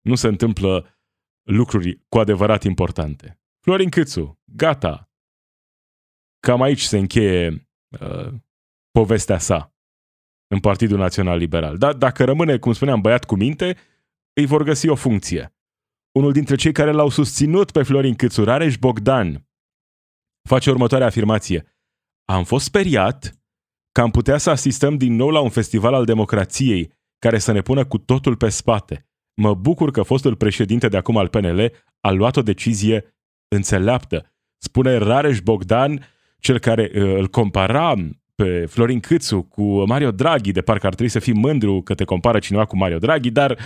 Nu 0.00 0.14
se 0.14 0.26
întâmplă 0.26 1.00
lucruri 1.42 2.00
cu 2.08 2.18
adevărat 2.18 2.62
importante. 2.62 3.40
Florin 3.60 3.88
Câțu, 3.90 4.40
gata. 4.44 5.10
Cam 6.40 6.62
aici 6.62 6.80
se 6.80 6.98
încheie 6.98 7.68
uh, 8.00 8.32
povestea 8.90 9.38
sa 9.38 9.74
în 10.46 10.60
Partidul 10.60 10.98
Național 10.98 11.38
Liberal. 11.38 11.78
Dar 11.78 11.94
dacă 11.94 12.24
rămâne, 12.24 12.58
cum 12.58 12.72
spuneam, 12.72 13.00
băiat 13.00 13.24
cu 13.24 13.34
minte, 13.34 13.76
îi 14.32 14.46
vor 14.46 14.62
găsi 14.62 14.88
o 14.88 14.94
funcție. 14.94 15.54
Unul 16.12 16.32
dintre 16.32 16.56
cei 16.56 16.72
care 16.72 16.90
l-au 16.90 17.08
susținut 17.08 17.70
pe 17.70 17.82
Florin 17.82 18.14
Câțu, 18.14 18.44
Rareș 18.44 18.76
Bogdan, 18.76 19.48
face 20.48 20.70
următoarea 20.70 21.06
afirmație. 21.06 21.66
Am 22.24 22.44
fost 22.44 22.64
speriat 22.64 23.42
că 23.92 24.00
am 24.00 24.10
putea 24.10 24.38
să 24.38 24.50
asistăm 24.50 24.96
din 24.96 25.14
nou 25.14 25.30
la 25.30 25.40
un 25.40 25.50
festival 25.50 25.94
al 25.94 26.04
democrației 26.04 26.92
care 27.22 27.38
să 27.38 27.52
ne 27.52 27.60
pună 27.60 27.84
cu 27.84 27.98
totul 27.98 28.36
pe 28.36 28.48
spate. 28.48 29.06
Mă 29.34 29.54
bucur 29.54 29.90
că 29.90 30.02
fostul 30.02 30.36
președinte 30.36 30.88
de 30.88 30.96
acum 30.96 31.16
al 31.16 31.28
PNL 31.28 31.72
a 32.00 32.10
luat 32.10 32.36
o 32.36 32.42
decizie 32.42 33.16
înțeleaptă. 33.48 34.32
Spune 34.58 34.96
Rareș 34.96 35.40
Bogdan, 35.40 36.06
cel 36.38 36.58
care 36.58 36.90
uh, 36.94 37.02
îl 37.02 37.28
compara 37.28 37.94
pe 38.34 38.66
Florin 38.66 39.00
Câțu 39.00 39.42
cu 39.42 39.84
Mario 39.84 40.10
Draghi, 40.10 40.52
de 40.52 40.62
parcă 40.62 40.86
ar 40.86 40.94
trebui 40.94 41.12
să 41.12 41.18
fii 41.18 41.32
mândru 41.34 41.82
că 41.82 41.94
te 41.94 42.04
compară 42.04 42.38
cineva 42.38 42.64
cu 42.64 42.76
Mario 42.76 42.98
Draghi, 42.98 43.30
dar 43.30 43.58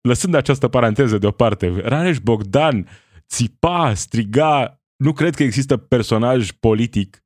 lăsând 0.00 0.34
această 0.34 0.68
paranteză 0.68 1.18
deoparte, 1.18 1.80
Rareș 1.80 2.18
Bogdan 2.18 2.88
țipa, 3.28 3.94
striga, 3.94 4.82
nu 4.96 5.12
cred 5.12 5.34
că 5.34 5.42
există 5.42 5.76
personaj 5.76 6.50
politic 6.50 7.24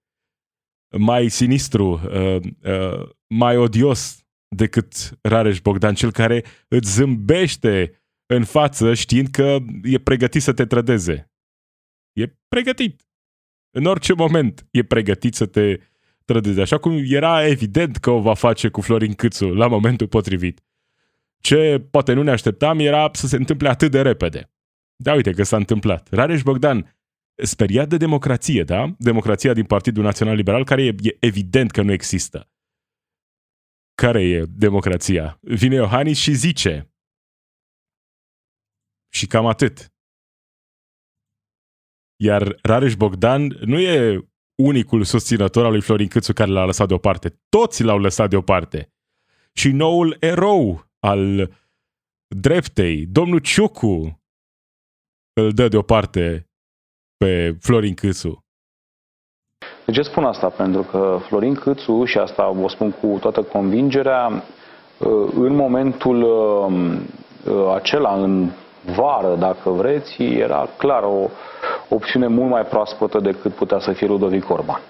mai 0.98 1.28
sinistru, 1.28 1.92
uh, 1.92 2.40
uh, 2.62 3.08
mai 3.26 3.56
odios 3.56 4.25
decât 4.48 5.18
Rareș 5.20 5.60
Bogdan, 5.60 5.94
cel 5.94 6.12
care 6.12 6.44
îți 6.68 6.92
zâmbește 6.92 8.02
în 8.26 8.44
față 8.44 8.94
știind 8.94 9.28
că 9.28 9.58
e 9.82 9.98
pregătit 9.98 10.42
să 10.42 10.52
te 10.52 10.66
trădeze. 10.66 11.30
E 12.12 12.36
pregătit. 12.48 13.06
În 13.70 13.84
orice 13.84 14.12
moment 14.12 14.66
e 14.70 14.82
pregătit 14.82 15.34
să 15.34 15.46
te 15.46 15.78
trădeze. 16.24 16.60
Așa 16.60 16.78
cum 16.78 17.02
era 17.04 17.46
evident 17.46 17.96
că 17.96 18.10
o 18.10 18.20
va 18.20 18.34
face 18.34 18.68
cu 18.68 18.80
Florin 18.80 19.14
Câțu 19.14 19.46
la 19.46 19.66
momentul 19.66 20.08
potrivit. 20.08 20.60
Ce 21.40 21.86
poate 21.90 22.12
nu 22.12 22.22
ne 22.22 22.30
așteptam 22.30 22.78
era 22.78 23.10
să 23.12 23.26
se 23.26 23.36
întâmple 23.36 23.68
atât 23.68 23.90
de 23.90 24.02
repede. 24.02 24.50
Da, 24.96 25.14
uite 25.14 25.30
că 25.30 25.42
s-a 25.42 25.56
întâmplat. 25.56 26.08
Rareș 26.10 26.42
Bogdan, 26.42 26.96
speriat 27.34 27.88
de 27.88 27.96
democrație, 27.96 28.62
da? 28.62 28.94
Democrația 28.98 29.52
din 29.52 29.64
Partidul 29.64 30.02
Național 30.02 30.36
Liberal, 30.36 30.64
care 30.64 30.84
e, 30.84 30.94
e 31.02 31.16
evident 31.20 31.70
că 31.70 31.82
nu 31.82 31.92
există. 31.92 32.50
Care 34.02 34.22
e 34.22 34.44
democrația? 34.44 35.38
Vine 35.40 35.74
Iohannis 35.74 36.18
și 36.18 36.34
zice. 36.34 36.94
Și 39.12 39.26
cam 39.26 39.46
atât. 39.46 39.94
Iar 42.16 42.58
Rareș 42.62 42.94
Bogdan 42.94 43.46
nu 43.46 43.78
e 43.80 44.28
unicul 44.62 45.04
susținător 45.04 45.64
al 45.64 45.70
lui 45.70 45.82
Florin 45.82 46.08
Câțu 46.08 46.32
care 46.32 46.50
l-a 46.50 46.64
lăsat 46.64 46.88
deoparte. 46.88 47.28
Toți 47.48 47.82
l-au 47.82 47.98
lăsat 47.98 48.30
deoparte. 48.30 48.92
Și 49.52 49.70
noul 49.70 50.16
erou 50.20 50.90
al 50.98 51.54
dreptei, 52.36 53.06
domnul 53.06 53.38
Ciucu, 53.38 54.22
îl 55.32 55.52
dă 55.52 55.68
deoparte 55.68 56.50
pe 57.16 57.56
Florin 57.60 57.94
Câțu. 57.94 58.45
De 59.86 59.92
ce 59.92 60.02
spun 60.02 60.24
asta? 60.24 60.46
Pentru 60.46 60.82
că 60.82 61.18
Florin 61.26 61.54
Câțu, 61.54 62.04
și 62.04 62.18
asta 62.18 62.54
o 62.62 62.68
spun 62.68 62.90
cu 62.90 63.18
toată 63.20 63.42
convingerea, 63.42 64.42
în 65.34 65.54
momentul 65.54 66.22
uh, 66.22 67.74
acela, 67.74 68.14
în 68.14 68.50
vară, 68.94 69.34
dacă 69.38 69.70
vreți, 69.70 70.22
era 70.22 70.68
clar 70.76 71.02
o 71.02 71.28
opțiune 71.88 72.26
mult 72.26 72.50
mai 72.50 72.62
proaspătă 72.62 73.18
decât 73.20 73.52
putea 73.52 73.78
să 73.78 73.92
fie 73.92 74.06
Ludovic 74.06 74.50
Orban. 74.50 74.80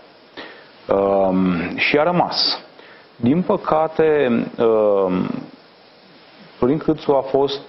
Um, 0.89 1.77
și 1.77 1.99
a 1.99 2.03
rămas. 2.03 2.61
Din 3.17 3.43
păcate, 3.43 4.29
um, 4.59 5.29
Florin 6.57 6.79
Câțu 6.79 7.13
a 7.13 7.21
fost 7.21 7.61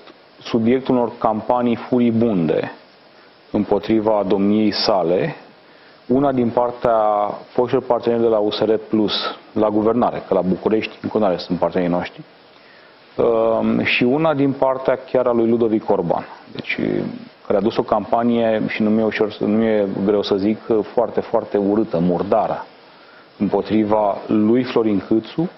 subiectul 0.41 0.95
unor 0.95 1.11
campanii 1.17 1.75
furibunde 1.75 2.71
împotriva 3.51 4.23
domniei 4.27 4.71
sale, 4.71 5.35
una 6.07 6.31
din 6.31 6.49
partea 6.49 6.97
foștilor 7.49 7.83
parteneri 7.83 8.21
de 8.21 8.27
la 8.27 8.37
USR 8.37 8.73
Plus 8.73 9.13
la 9.51 9.69
guvernare, 9.69 10.23
că 10.27 10.33
la 10.33 10.41
București 10.41 10.97
în 11.01 11.09
continuare 11.09 11.39
sunt 11.39 11.59
partenerii 11.59 11.93
noștri, 11.93 12.21
um, 13.15 13.83
și 13.83 14.03
una 14.03 14.33
din 14.33 14.51
partea 14.51 14.99
chiar 15.11 15.27
a 15.27 15.31
lui 15.31 15.49
Ludovic 15.49 15.89
Orban. 15.89 16.25
Deci 16.51 16.79
care 17.47 17.59
a 17.59 17.61
dus 17.61 17.77
o 17.77 17.83
campanie, 17.83 18.63
și 18.67 18.81
nu 18.81 18.89
mi-e, 18.89 19.03
ușor, 19.03 19.37
nu 19.39 19.47
mi-e 19.47 19.87
greu 20.05 20.21
să 20.21 20.35
zic, 20.35 20.57
foarte, 20.93 21.19
foarte 21.19 21.57
urâtă, 21.57 21.99
murdară, 21.99 22.65
împotriva 23.37 24.17
lui 24.27 24.63
Florin 24.63 25.03
Câțu, 25.07 25.49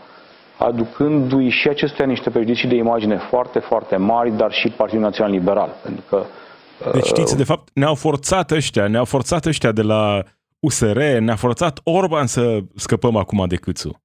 aducându-i 0.57 1.49
și 1.49 1.67
acestuia 1.67 2.07
niște 2.07 2.29
prejudicii 2.29 2.67
de 2.67 2.75
imagine 2.75 3.17
foarte, 3.17 3.59
foarte 3.59 3.95
mari, 3.95 4.31
dar 4.31 4.51
și 4.51 4.69
Partidul 4.69 5.03
Național 5.03 5.31
Liberal. 5.31 5.69
Pentru 5.83 6.03
că, 6.09 6.23
deci 6.93 7.05
știți, 7.05 7.37
de 7.37 7.43
fapt, 7.43 7.69
ne-au 7.73 7.95
forțat 7.95 8.51
ăștia, 8.51 8.87
ne-au 8.87 9.05
forțat 9.05 9.45
ăștia 9.45 9.71
de 9.71 9.81
la 9.81 10.23
USR, 10.59 10.99
ne-a 10.99 11.35
forțat 11.35 11.79
Orban 11.83 12.27
să 12.27 12.63
scăpăm 12.75 13.15
acum 13.15 13.47
de 13.47 13.55
Câțu. 13.55 14.03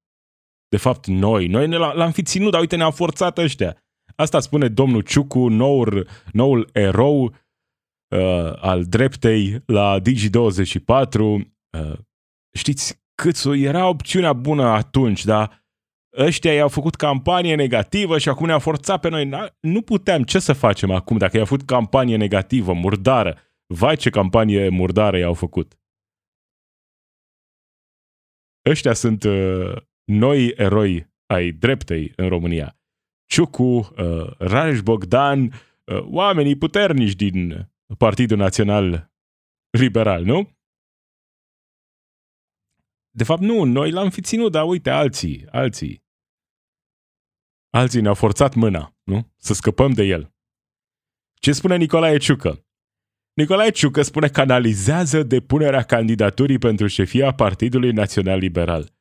De 0.68 0.76
fapt, 0.76 1.06
noi, 1.06 1.46
noi 1.46 1.66
ne 1.66 1.76
l-am 1.76 2.11
fi 2.11 2.23
ținut, 2.23 2.50
dar 2.50 2.61
uite, 2.61 2.76
ne-au 2.76 2.90
forțat 2.90 3.38
ăștia. 3.38 3.76
Asta 4.16 4.40
spune 4.40 4.68
domnul 4.68 5.00
Ciucu, 5.00 5.49
noul, 5.49 6.08
noul 6.32 6.68
erou 6.73 7.23
uh, 7.25 8.52
al 8.56 8.84
dreptei 8.84 9.62
la 9.66 10.00
Digi24. 10.00 11.18
Uh, 11.18 11.99
știți, 12.56 13.02
Câțu 13.14 13.54
era 13.54 13.88
opțiunea 13.88 14.32
bună 14.32 14.64
atunci, 14.64 15.25
dar 15.25 15.64
ăștia 16.18 16.52
i-au 16.52 16.68
făcut 16.68 16.94
campanie 16.94 17.54
negativă 17.54 18.18
și 18.18 18.28
acum 18.28 18.46
ne-au 18.46 18.58
forțat 18.58 19.00
pe 19.00 19.08
noi. 19.08 19.30
Nu 19.61 19.82
puteam, 19.82 20.23
ce 20.23 20.38
să 20.38 20.52
facem 20.52 20.90
acum 20.90 21.16
dacă 21.16 21.37
i-au 21.37 21.46
făcut 21.46 21.66
campanie 21.66 22.16
negativă, 22.16 22.73
murdară? 22.73 23.38
Vai 23.66 23.96
ce 23.96 24.11
campanie 24.11 24.68
murdară 24.68 25.18
i-au 25.18 25.34
făcut. 25.34 25.78
Ăștia 28.71 28.92
sunt 28.92 29.23
uh, 29.23 29.76
noi 30.04 30.52
eroi 30.56 31.12
ai 31.26 31.50
dreptei 31.50 32.12
în 32.16 32.28
România. 32.28 32.78
Ciucu, 33.26 33.62
uh, 33.62 34.37
Rareș 34.38 34.80
Bogdan, 34.80 35.42
uh, 35.42 35.52
oamenii 36.00 36.56
puternici 36.56 37.14
din 37.14 37.71
Partidul 37.99 38.37
Național 38.37 39.12
Liberal, 39.71 40.25
nu? 40.25 40.59
De 43.11 43.25
fapt, 43.25 43.40
nu, 43.40 43.64
noi 43.64 43.90
l-am 43.90 44.11
fi 44.11 44.21
ținut, 44.21 44.52
dar 44.52 44.64
uite, 44.68 44.90
alții, 44.90 45.47
alții. 45.50 46.04
Alții 47.71 48.00
ne-au 48.00 48.14
forțat 48.14 48.54
mâna, 48.54 48.97
nu? 49.02 49.33
Să 49.37 49.54
scăpăm 49.54 49.92
de 49.92 50.02
el. 50.02 50.35
Ce 51.35 51.52
spune 51.52 51.76
Nicolae 51.76 52.18
Ciucă? 52.18 52.66
Nicolae 53.34 53.70
Ciucă 53.70 54.02
spune 54.02 54.28
că 54.28 54.40
analizează 54.40 55.22
depunerea 55.22 55.82
candidaturii 55.82 56.58
pentru 56.58 56.86
șefia 56.86 57.34
Partidului 57.34 57.92
Național 57.92 58.38
Liberal. 58.38 58.94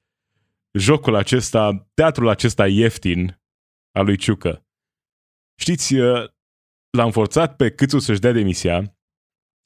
Jocul 0.79 1.15
acesta, 1.15 1.89
teatrul 1.93 2.27
acesta 2.27 2.67
ieftin 2.67 3.41
al 3.91 4.05
lui 4.05 4.17
Ciucă. 4.17 4.67
Știți, 5.59 5.95
l-am 6.97 7.11
forțat 7.11 7.55
pe 7.55 7.71
Câțu 7.71 7.99
să-și 7.99 8.19
dea 8.19 8.31
demisia, 8.31 8.97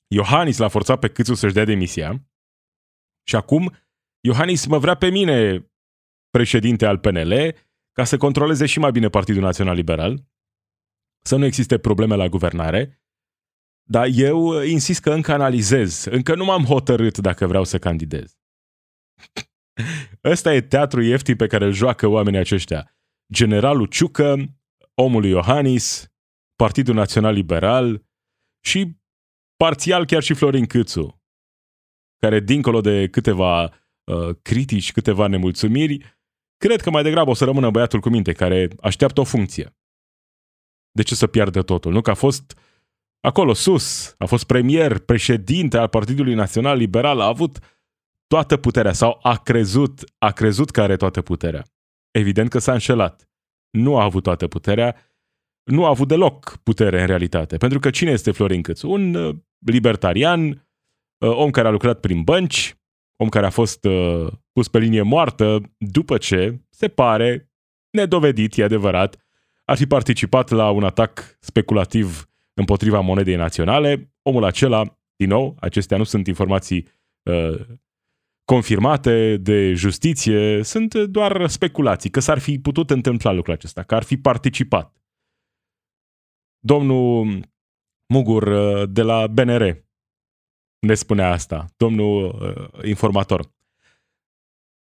Iohannis 0.07 0.57
l-a 0.57 0.67
forțat 0.67 0.99
pe 0.99 1.09
Câțu 1.09 1.33
să-și 1.33 1.53
dea 1.53 1.65
demisia 1.65 2.27
și 3.27 3.35
acum 3.35 3.75
Iohannis 4.19 4.65
mă 4.65 4.77
vrea 4.77 4.95
pe 4.95 5.09
mine 5.09 5.67
președinte 6.29 6.85
al 6.85 6.97
PNL 6.99 7.55
ca 7.91 8.03
să 8.03 8.17
controleze 8.17 8.65
și 8.65 8.79
mai 8.79 8.91
bine 8.91 9.09
Partidul 9.09 9.41
Național 9.41 9.75
Liberal 9.75 10.25
să 11.25 11.35
nu 11.35 11.45
existe 11.45 11.77
probleme 11.77 12.15
la 12.15 12.27
guvernare, 12.27 13.01
dar 13.89 14.07
eu 14.11 14.61
insist 14.61 15.01
că 15.01 15.13
încă 15.13 15.31
analizez, 15.31 16.03
încă 16.03 16.35
nu 16.35 16.45
m-am 16.45 16.63
hotărât 16.63 17.17
dacă 17.17 17.47
vreau 17.47 17.63
să 17.63 17.79
candidez. 17.79 18.37
Ăsta 20.31 20.53
e 20.53 20.61
teatru 20.61 21.01
ieftin 21.01 21.35
pe 21.35 21.47
care 21.47 21.65
îl 21.65 21.71
joacă 21.71 22.07
oamenii 22.07 22.39
aceștia. 22.39 22.95
Generalul 23.33 23.85
Ciucă, 23.85 24.35
omul 24.93 25.25
Iohannis, 25.25 26.11
Partidul 26.55 26.95
Național 26.95 27.33
Liberal 27.33 28.05
și 28.65 28.97
parțial 29.55 30.05
chiar 30.05 30.21
și 30.21 30.33
Florin 30.33 30.65
Câțu, 30.65 31.21
care 32.17 32.39
dincolo 32.39 32.81
de 32.81 33.07
câteva 33.09 33.63
uh, 33.63 34.35
critici, 34.41 34.91
câteva 34.91 35.27
nemulțumiri, 35.27 36.17
cred 36.57 36.81
că 36.81 36.89
mai 36.89 37.03
degrabă 37.03 37.29
o 37.29 37.33
să 37.33 37.45
rămână 37.45 37.69
băiatul 37.69 37.99
cu 37.99 38.09
minte 38.09 38.31
care 38.31 38.67
așteaptă 38.81 39.19
o 39.19 39.23
funcție. 39.23 39.75
De 40.91 41.01
ce 41.03 41.15
să 41.15 41.27
piardă 41.27 41.61
totul? 41.61 41.91
Nu 41.91 42.01
că 42.01 42.09
a 42.09 42.13
fost 42.13 42.59
acolo 43.19 43.53
sus, 43.53 44.15
a 44.17 44.25
fost 44.25 44.43
premier, 44.43 44.99
președinte 44.99 45.77
al 45.77 45.87
Partidului 45.87 46.33
Național 46.33 46.77
Liberal, 46.77 47.19
a 47.19 47.25
avut 47.25 47.59
toată 48.27 48.57
puterea 48.57 48.93
sau 48.93 49.19
a 49.21 49.37
crezut, 49.37 50.01
a 50.17 50.31
crezut 50.31 50.69
că 50.69 50.81
are 50.81 50.95
toată 50.95 51.21
puterea. 51.21 51.63
Evident 52.11 52.49
că 52.49 52.59
s-a 52.59 52.73
înșelat. 52.73 53.29
Nu 53.69 53.97
a 53.97 54.03
avut 54.03 54.23
toată 54.23 54.47
puterea, 54.47 54.95
nu 55.63 55.85
a 55.85 55.89
avut 55.89 56.07
deloc 56.07 56.57
putere 56.63 57.01
în 57.01 57.07
realitate. 57.07 57.57
Pentru 57.57 57.79
că 57.79 57.89
cine 57.89 58.11
este 58.11 58.31
Florin 58.31 58.61
Câțu? 58.61 58.89
Un 58.89 59.13
uh, 59.13 59.35
libertarian, 59.65 60.47
uh, 60.49 61.29
om 61.29 61.49
care 61.49 61.67
a 61.67 61.71
lucrat 61.71 61.99
prin 61.99 62.23
bănci, 62.23 62.75
om 63.15 63.29
care 63.29 63.45
a 63.45 63.49
fost 63.49 63.85
uh, 63.85 64.27
pus 64.51 64.67
pe 64.67 64.79
linie 64.79 65.01
moartă 65.01 65.61
după 65.77 66.17
ce, 66.17 66.61
se 66.69 66.87
pare, 66.87 67.51
nedovedit, 67.89 68.57
e 68.57 68.63
adevărat, 68.63 69.27
ar 69.65 69.77
fi 69.77 69.85
participat 69.85 70.49
la 70.49 70.69
un 70.69 70.83
atac 70.83 71.37
speculativ 71.39 72.26
împotriva 72.57 72.99
monedei 72.99 73.35
naționale. 73.35 74.13
Omul 74.21 74.43
acela, 74.43 74.99
din 75.15 75.29
nou, 75.29 75.55
acestea 75.59 75.97
nu 75.97 76.03
sunt 76.03 76.27
informații 76.27 76.87
uh, 77.23 77.59
confirmate 78.45 79.37
de 79.37 79.73
justiție, 79.73 80.63
sunt 80.63 80.93
doar 80.93 81.47
speculații 81.47 82.09
că 82.09 82.19
s-ar 82.19 82.39
fi 82.39 82.59
putut 82.59 82.89
întâmpla 82.89 83.31
lucrul 83.31 83.53
acesta, 83.53 83.83
că 83.83 83.95
ar 83.95 84.03
fi 84.03 84.17
participat. 84.17 85.01
Domnul 86.59 87.41
Mugur 88.13 88.43
uh, 88.43 88.89
de 88.89 89.01
la 89.01 89.27
BNR 89.27 89.85
ne 90.79 90.93
spunea 90.93 91.31
asta, 91.31 91.65
domnul 91.77 92.25
uh, 92.25 92.83
informator. 92.83 93.55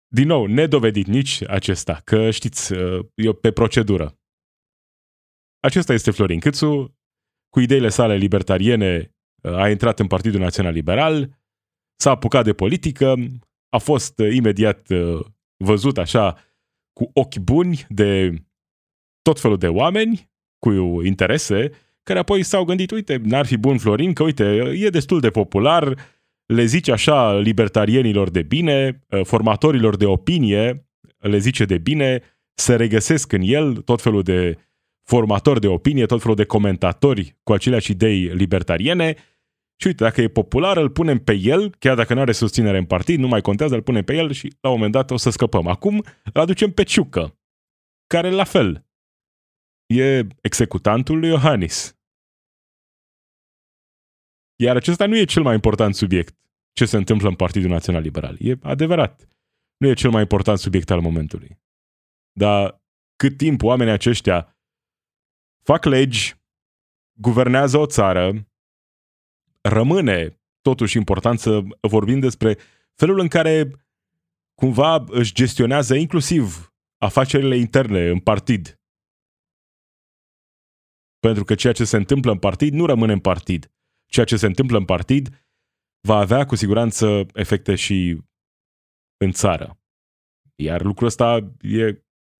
Din 0.07 0.27
nou, 0.27 0.45
nedovedit 0.45 1.07
nici 1.07 1.43
acesta, 1.47 2.01
că 2.03 2.31
știți, 2.31 2.73
uh, 2.73 3.05
e 3.15 3.33
pe 3.33 3.51
procedură. 3.51 4.19
Acesta 5.59 5.93
este 5.93 6.11
Florin 6.11 6.39
Câțu, 6.39 6.96
cu 7.49 7.59
ideile 7.59 7.89
sale 7.89 8.15
libertariene 8.15 9.11
a 9.41 9.69
intrat 9.69 9.99
în 9.99 10.07
Partidul 10.07 10.39
Național 10.39 10.73
Liberal, 10.73 11.29
s-a 11.95 12.09
apucat 12.09 12.43
de 12.43 12.53
politică, 12.53 13.15
a 13.69 13.77
fost 13.77 14.19
uh, 14.19 14.33
imediat 14.33 14.89
uh, 14.89 15.25
văzut 15.57 15.97
așa 15.97 16.37
cu 16.93 17.09
ochi 17.13 17.37
buni 17.37 17.85
de 17.89 18.33
tot 19.21 19.39
felul 19.39 19.57
de 19.57 19.67
oameni 19.67 20.31
cu 20.59 21.01
interese, 21.03 21.71
care 22.03 22.19
apoi 22.19 22.43
s-au 22.43 22.63
gândit, 22.63 22.91
uite, 22.91 23.21
n-ar 23.23 23.45
fi 23.45 23.57
bun 23.57 23.77
Florin, 23.77 24.13
că 24.13 24.23
uite, 24.23 24.73
e 24.75 24.89
destul 24.89 25.19
de 25.19 25.29
popular, 25.29 25.99
le 26.45 26.65
zice 26.65 26.91
așa 26.91 27.37
libertarienilor 27.37 28.29
de 28.29 28.41
bine, 28.41 29.05
uh, 29.09 29.25
formatorilor 29.25 29.97
de 29.97 30.05
opinie, 30.05 30.87
le 31.17 31.37
zice 31.37 31.65
de 31.65 31.77
bine, 31.77 32.21
se 32.53 32.75
regăsesc 32.75 33.31
în 33.31 33.41
el 33.43 33.75
tot 33.75 34.01
felul 34.01 34.23
de 34.23 34.57
formatori 35.09 35.59
de 35.59 35.67
opinie, 35.67 36.05
tot 36.05 36.21
felul 36.21 36.35
de 36.35 36.45
comentatori 36.45 37.37
cu 37.43 37.53
aceleași 37.53 37.91
idei 37.91 38.21
libertariene 38.21 39.15
și 39.79 39.87
uite, 39.87 40.03
dacă 40.03 40.21
e 40.21 40.27
popular, 40.27 40.77
îl 40.77 40.89
punem 40.89 41.19
pe 41.19 41.33
el, 41.33 41.75
chiar 41.75 41.95
dacă 41.95 42.13
nu 42.13 42.19
are 42.19 42.31
susținere 42.31 42.77
în 42.77 42.85
partid, 42.85 43.19
nu 43.19 43.27
mai 43.27 43.41
contează, 43.41 43.75
îl 43.75 43.81
punem 43.81 44.03
pe 44.03 44.15
el 44.15 44.31
și 44.31 44.53
la 44.61 44.69
un 44.69 44.75
moment 44.75 44.93
dat 44.93 45.11
o 45.11 45.17
să 45.17 45.29
scăpăm. 45.29 45.67
Acum 45.67 46.03
îl 46.33 46.41
aducem 46.41 46.71
pe 46.71 46.83
Ciucă, 46.83 47.39
care 48.07 48.29
la 48.29 48.43
fel 48.43 48.85
e 49.85 50.27
executantul 50.41 51.19
lui 51.19 51.29
Iohannis. 51.29 51.97
Iar 54.59 54.75
acesta 54.75 55.05
nu 55.05 55.17
e 55.17 55.23
cel 55.23 55.43
mai 55.43 55.53
important 55.53 55.95
subiect, 55.95 56.37
ce 56.71 56.85
se 56.85 56.97
întâmplă 56.97 57.27
în 57.27 57.35
Partidul 57.35 57.69
Național 57.69 58.01
Liberal. 58.01 58.37
E 58.39 58.57
adevărat. 58.61 59.27
Nu 59.77 59.87
e 59.87 59.93
cel 59.93 60.09
mai 60.09 60.21
important 60.21 60.57
subiect 60.57 60.89
al 60.89 61.01
momentului. 61.01 61.59
Dar 62.31 62.81
cât 63.15 63.37
timp 63.37 63.63
oamenii 63.63 63.93
aceștia 63.93 64.56
fac 65.67 65.85
legi, 65.85 66.35
guvernează 67.13 67.77
o 67.77 67.85
țară, 67.85 68.47
rămâne 69.61 70.41
totuși 70.61 70.97
important 70.97 71.39
să 71.39 71.61
vorbim 71.81 72.19
despre 72.19 72.57
felul 72.93 73.19
în 73.19 73.27
care 73.27 73.71
cumva 74.55 75.03
își 75.07 75.33
gestionează 75.33 75.95
inclusiv 75.95 76.73
afacerile 76.97 77.57
interne 77.57 78.09
în 78.09 78.19
partid. 78.19 78.79
Pentru 81.19 81.43
că 81.43 81.55
ceea 81.55 81.73
ce 81.73 81.85
se 81.85 81.97
întâmplă 81.97 82.31
în 82.31 82.39
partid 82.39 82.73
nu 82.73 82.85
rămâne 82.85 83.13
în 83.13 83.19
partid. 83.19 83.71
Ceea 84.05 84.25
ce 84.25 84.37
se 84.37 84.45
întâmplă 84.45 84.77
în 84.77 84.85
partid 84.85 85.45
va 86.07 86.17
avea 86.17 86.45
cu 86.45 86.55
siguranță 86.55 87.25
efecte 87.33 87.75
și 87.75 88.21
în 89.17 89.31
țară. 89.31 89.79
Iar 90.55 90.81
lucrul 90.81 91.07
ăsta 91.07 91.53
e 91.61 91.93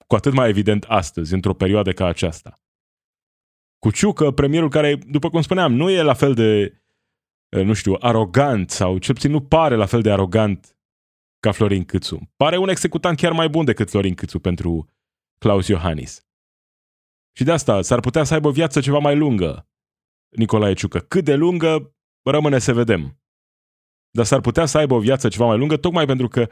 cu 0.08 0.16
atât 0.16 0.34
mai 0.34 0.50
evident 0.50 0.84
astăzi, 0.84 1.34
într-o 1.34 1.54
perioadă 1.54 1.94
ca 1.94 2.06
aceasta. 2.06 2.62
Cu 3.80 3.92
Ciucă, 3.92 4.32
premierul 4.32 4.70
care, 4.70 4.96
după 4.96 5.30
cum 5.30 5.42
spuneam, 5.42 5.74
nu 5.74 5.90
e 5.90 6.02
la 6.02 6.14
fel 6.14 6.34
de 6.34 6.82
Eh, 7.50 7.64
nu 7.64 7.74
știu, 7.74 7.96
arogant 8.00 8.70
sau 8.70 8.98
cel 8.98 9.14
puțin 9.14 9.32
nu 9.32 9.42
pare 9.42 9.76
la 9.76 9.86
fel 9.86 10.02
de 10.02 10.12
arogant 10.12 10.78
ca 11.40 11.52
Florin 11.52 11.86
Câțu. 11.86 12.32
Pare 12.36 12.58
un 12.58 12.70
executant 12.70 13.18
chiar 13.18 13.32
mai 13.32 13.50
bun 13.50 13.66
decât 13.66 13.90
Florin 13.90 14.14
Câțu 14.14 14.40
pentru 14.40 14.90
Claus 15.38 15.68
Iohannis. 15.68 16.26
Și 17.36 17.44
de 17.44 17.52
asta 17.52 17.82
s-ar 17.82 18.00
putea 18.00 18.24
să 18.24 18.34
aibă 18.34 18.48
o 18.48 18.52
viață 18.52 18.80
ceva 18.80 18.98
mai 18.98 19.16
lungă, 19.16 19.70
Nicolae 20.30 20.74
Ciucă. 20.74 21.00
Cât 21.00 21.24
de 21.24 21.36
lungă, 21.36 21.96
rămâne 22.22 22.60
să 22.60 22.74
vedem. 22.74 23.22
Dar 24.10 24.26
s-ar 24.26 24.42
putea 24.42 24.66
să 24.66 24.78
aibă 24.78 24.94
o 24.94 25.00
viață 25.00 25.28
ceva 25.28 25.46
mai 25.46 25.58
lungă, 25.58 25.78
tocmai 25.78 26.06
pentru 26.06 26.28
că 26.28 26.50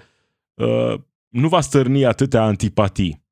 uh, 0.53 1.01
nu 1.27 1.47
va 1.47 1.61
stârni 1.61 2.05
atâtea 2.05 2.43
antipatii. 2.43 3.23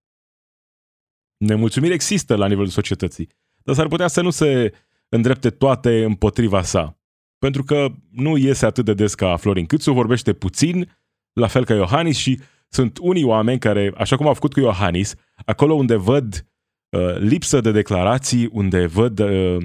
Nemulțumiri 1.37 1.93
există 1.93 2.35
la 2.35 2.47
nivelul 2.47 2.69
societății, 2.69 3.29
dar 3.63 3.75
s-ar 3.75 3.87
putea 3.87 4.07
să 4.07 4.21
nu 4.21 4.29
se 4.29 4.73
îndrepte 5.09 5.49
toate 5.49 6.03
împotriva 6.03 6.61
sa. 6.61 6.97
Pentru 7.37 7.63
că 7.63 7.87
nu 8.11 8.37
iese 8.37 8.65
atât 8.65 8.85
de 8.85 8.93
des 8.93 9.15
ca 9.15 9.35
Florin 9.35 9.65
Câțu, 9.65 9.93
vorbește 9.93 10.33
puțin, 10.33 10.91
la 11.33 11.47
fel 11.47 11.65
ca 11.65 11.73
Iohannis 11.73 12.17
și 12.17 12.39
sunt 12.67 12.97
unii 13.01 13.23
oameni 13.23 13.59
care, 13.59 13.93
așa 13.97 14.15
cum 14.15 14.27
au 14.27 14.33
făcut 14.33 14.53
cu 14.53 14.59
Iohannis, 14.59 15.15
acolo 15.45 15.73
unde 15.73 15.95
văd 15.95 16.47
uh, 16.89 17.17
lipsă 17.17 17.61
de 17.61 17.71
declarații, 17.71 18.49
unde 18.51 18.85
văd 18.85 19.19
uh, 19.19 19.63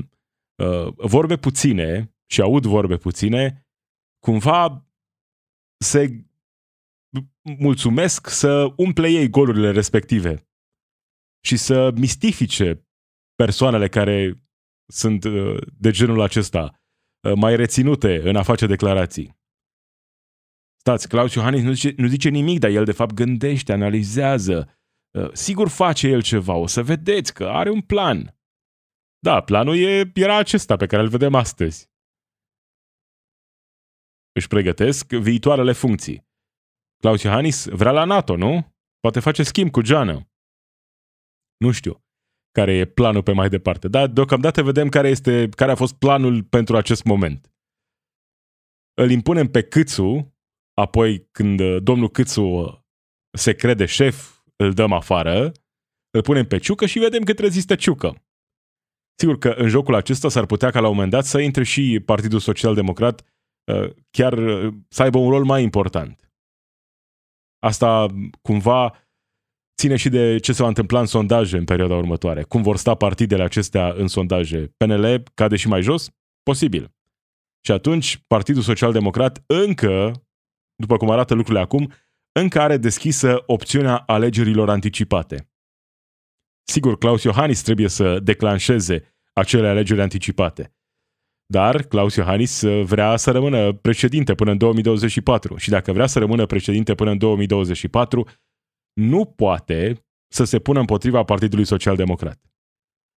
uh, 0.55 0.93
vorbe 0.97 1.37
puține 1.37 2.15
și 2.27 2.41
aud 2.41 2.67
vorbe 2.67 2.97
puține, 2.97 3.67
cumva 4.25 4.87
se 5.85 6.25
mulțumesc 7.59 8.29
să 8.29 8.73
umple 8.77 9.09
ei 9.11 9.29
golurile 9.29 9.71
respective 9.71 10.49
și 11.45 11.57
să 11.57 11.91
mistifice 11.95 12.88
persoanele 13.43 13.89
care 13.89 14.43
sunt 14.93 15.25
uh, 15.25 15.57
de 15.79 15.91
genul 15.91 16.21
acesta 16.21 16.79
Uh, 17.23 17.33
mai 17.35 17.57
reținute 17.57 18.29
în 18.29 18.37
a 18.37 18.43
face 18.43 18.67
declarații. 18.67 19.37
Stați, 20.77 21.09
Claus 21.09 21.35
Iohannis 21.35 21.63
nu 21.63 21.73
zice, 21.73 21.95
nu 21.97 22.07
zice 22.07 22.29
nimic, 22.29 22.59
dar 22.59 22.71
el 22.71 22.85
de 22.85 22.93
fapt 22.93 23.15
gândește, 23.15 23.73
analizează. 23.73 24.79
Uh, 25.19 25.33
sigur 25.33 25.69
face 25.69 26.09
el 26.09 26.23
ceva, 26.23 26.55
o 26.55 26.67
să 26.67 26.83
vedeți 26.83 27.35
că 27.35 27.45
are 27.45 27.71
un 27.71 27.81
plan. 27.81 28.39
Da, 29.19 29.43
planul 29.43 29.77
e, 29.77 30.11
era 30.15 30.37
acesta 30.37 30.77
pe 30.77 30.87
care 30.87 31.03
îl 31.03 31.09
vedem 31.09 31.35
astăzi. 31.35 31.91
Își 34.33 34.49
pregătesc 34.49 35.13
viitoarele 35.13 35.73
funcții. 35.73 36.27
Claus 37.03 37.23
Iohannis 37.23 37.67
vrea 37.67 37.93
la 37.93 38.05
NATO, 38.05 38.37
nu? 38.37 38.77
Poate 39.01 39.21
face 39.21 39.43
schimb 39.43 39.71
cu 39.71 39.81
Geană. 39.81 40.31
Nu 41.57 41.71
știu 41.71 42.03
care 42.59 42.73
e 42.73 42.85
planul 42.85 43.23
pe 43.23 43.33
mai 43.33 43.49
departe. 43.49 43.89
Dar 43.89 44.07
deocamdată 44.07 44.63
vedem 44.63 44.89
care, 44.89 45.09
este, 45.09 45.49
care 45.49 45.71
a 45.71 45.75
fost 45.75 45.95
planul 45.95 46.43
pentru 46.43 46.77
acest 46.77 47.05
moment. 47.05 47.53
Îl 48.95 49.11
impunem 49.11 49.47
pe 49.47 49.63
Câțu, 49.63 50.37
apoi 50.75 51.29
când 51.31 51.61
uh, 51.61 51.83
domnul 51.83 52.11
Câțu 52.11 52.43
uh, 52.43 52.79
se 53.31 53.55
crede 53.55 53.87
șef, 53.87 54.41
îl 54.57 54.73
dăm 54.73 54.93
afară, 54.93 55.53
îl 56.11 56.23
punem 56.23 56.47
pe 56.47 56.59
Ciucă 56.59 56.87
și 56.87 56.99
vedem 56.99 57.23
cât 57.23 57.39
rezistă 57.39 57.75
Ciucă. 57.75 58.23
Sigur 59.19 59.39
că 59.39 59.49
în 59.49 59.69
jocul 59.69 59.95
acesta 59.95 60.29
s-ar 60.29 60.47
putea 60.47 60.71
ca 60.71 60.81
la 60.81 60.89
un 60.89 60.95
moment 60.95 61.11
dat 61.11 61.25
să 61.25 61.39
intre 61.39 61.65
și 61.65 62.03
Partidul 62.05 62.39
Social 62.39 62.75
Democrat 62.75 63.25
uh, 63.73 63.91
chiar 64.11 64.35
să 64.89 65.03
aibă 65.03 65.19
un 65.19 65.31
rol 65.31 65.45
mai 65.45 65.63
important. 65.63 66.33
Asta 67.59 68.07
cumva 68.43 69.08
ține 69.79 69.97
și 69.97 70.09
de 70.09 70.39
ce 70.39 70.53
se 70.53 70.63
va 70.63 70.69
întâmpla 70.69 71.01
în 71.01 71.07
sondaje 71.07 71.57
în 71.57 71.65
perioada 71.65 71.95
următoare. 71.95 72.43
Cum 72.43 72.63
vor 72.63 72.77
sta 72.77 72.95
partidele 72.95 73.43
acestea 73.43 73.93
în 73.97 74.09
sondaje. 74.09 74.73
PNL 74.77 75.23
cade 75.35 75.57
și 75.57 75.69
mai 75.69 75.83
jos? 75.83 76.11
Posibil. 76.43 76.95
Și 77.65 77.73
atunci 77.73 78.25
Partidul 78.27 78.63
Social 78.63 78.93
Democrat 78.93 79.43
încă, 79.47 80.13
după 80.77 80.97
cum 80.97 81.11
arată 81.11 81.35
lucrurile 81.35 81.63
acum, 81.63 81.93
încă 82.33 82.61
are 82.61 82.77
deschisă 82.77 83.43
opțiunea 83.47 83.97
alegerilor 83.97 84.71
anticipate. 84.71 85.51
Sigur, 86.63 86.99
Claus 86.99 87.23
Iohannis 87.23 87.63
trebuie 87.63 87.89
să 87.89 88.19
declanșeze 88.19 89.17
acele 89.33 89.69
alegeri 89.69 90.01
anticipate. 90.01 90.73
Dar 91.47 91.83
Claus 91.83 92.15
Iohannis 92.15 92.63
vrea 92.63 93.17
să 93.17 93.31
rămână 93.31 93.73
președinte 93.73 94.35
până 94.35 94.51
în 94.51 94.59
2024 94.59 95.57
și 95.57 95.71
dacă 95.71 95.93
vrea 95.93 96.07
să 96.07 96.19
rămână 96.19 96.47
președinte 96.47 96.95
până 96.95 97.11
în 97.11 97.19
2024, 97.19 98.29
nu 98.93 99.25
poate 99.25 100.07
să 100.33 100.45
se 100.45 100.59
pună 100.59 100.81
împotriva 100.81 101.25
Partidului 101.25 101.65
Social 101.65 101.97
Democrat. 101.97 102.41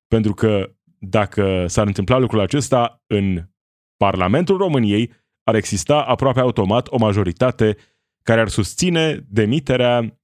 Pentru 0.08 0.34
că 0.34 0.76
dacă 1.00 1.68
s-ar 1.68 1.88
întâmpla 1.88 2.18
lucrul 2.18 2.40
acesta 2.40 3.04
în 3.08 3.50
Parlamentul 3.98 4.58
României, 4.58 5.14
ar 5.44 5.56
exista 5.56 6.04
aproape 6.04 6.40
automat 6.40 6.88
o 6.88 6.98
majoritate 6.98 7.78
care 8.24 8.42
ar 8.42 8.48
susține 8.48 9.26
demiterea 9.30 10.22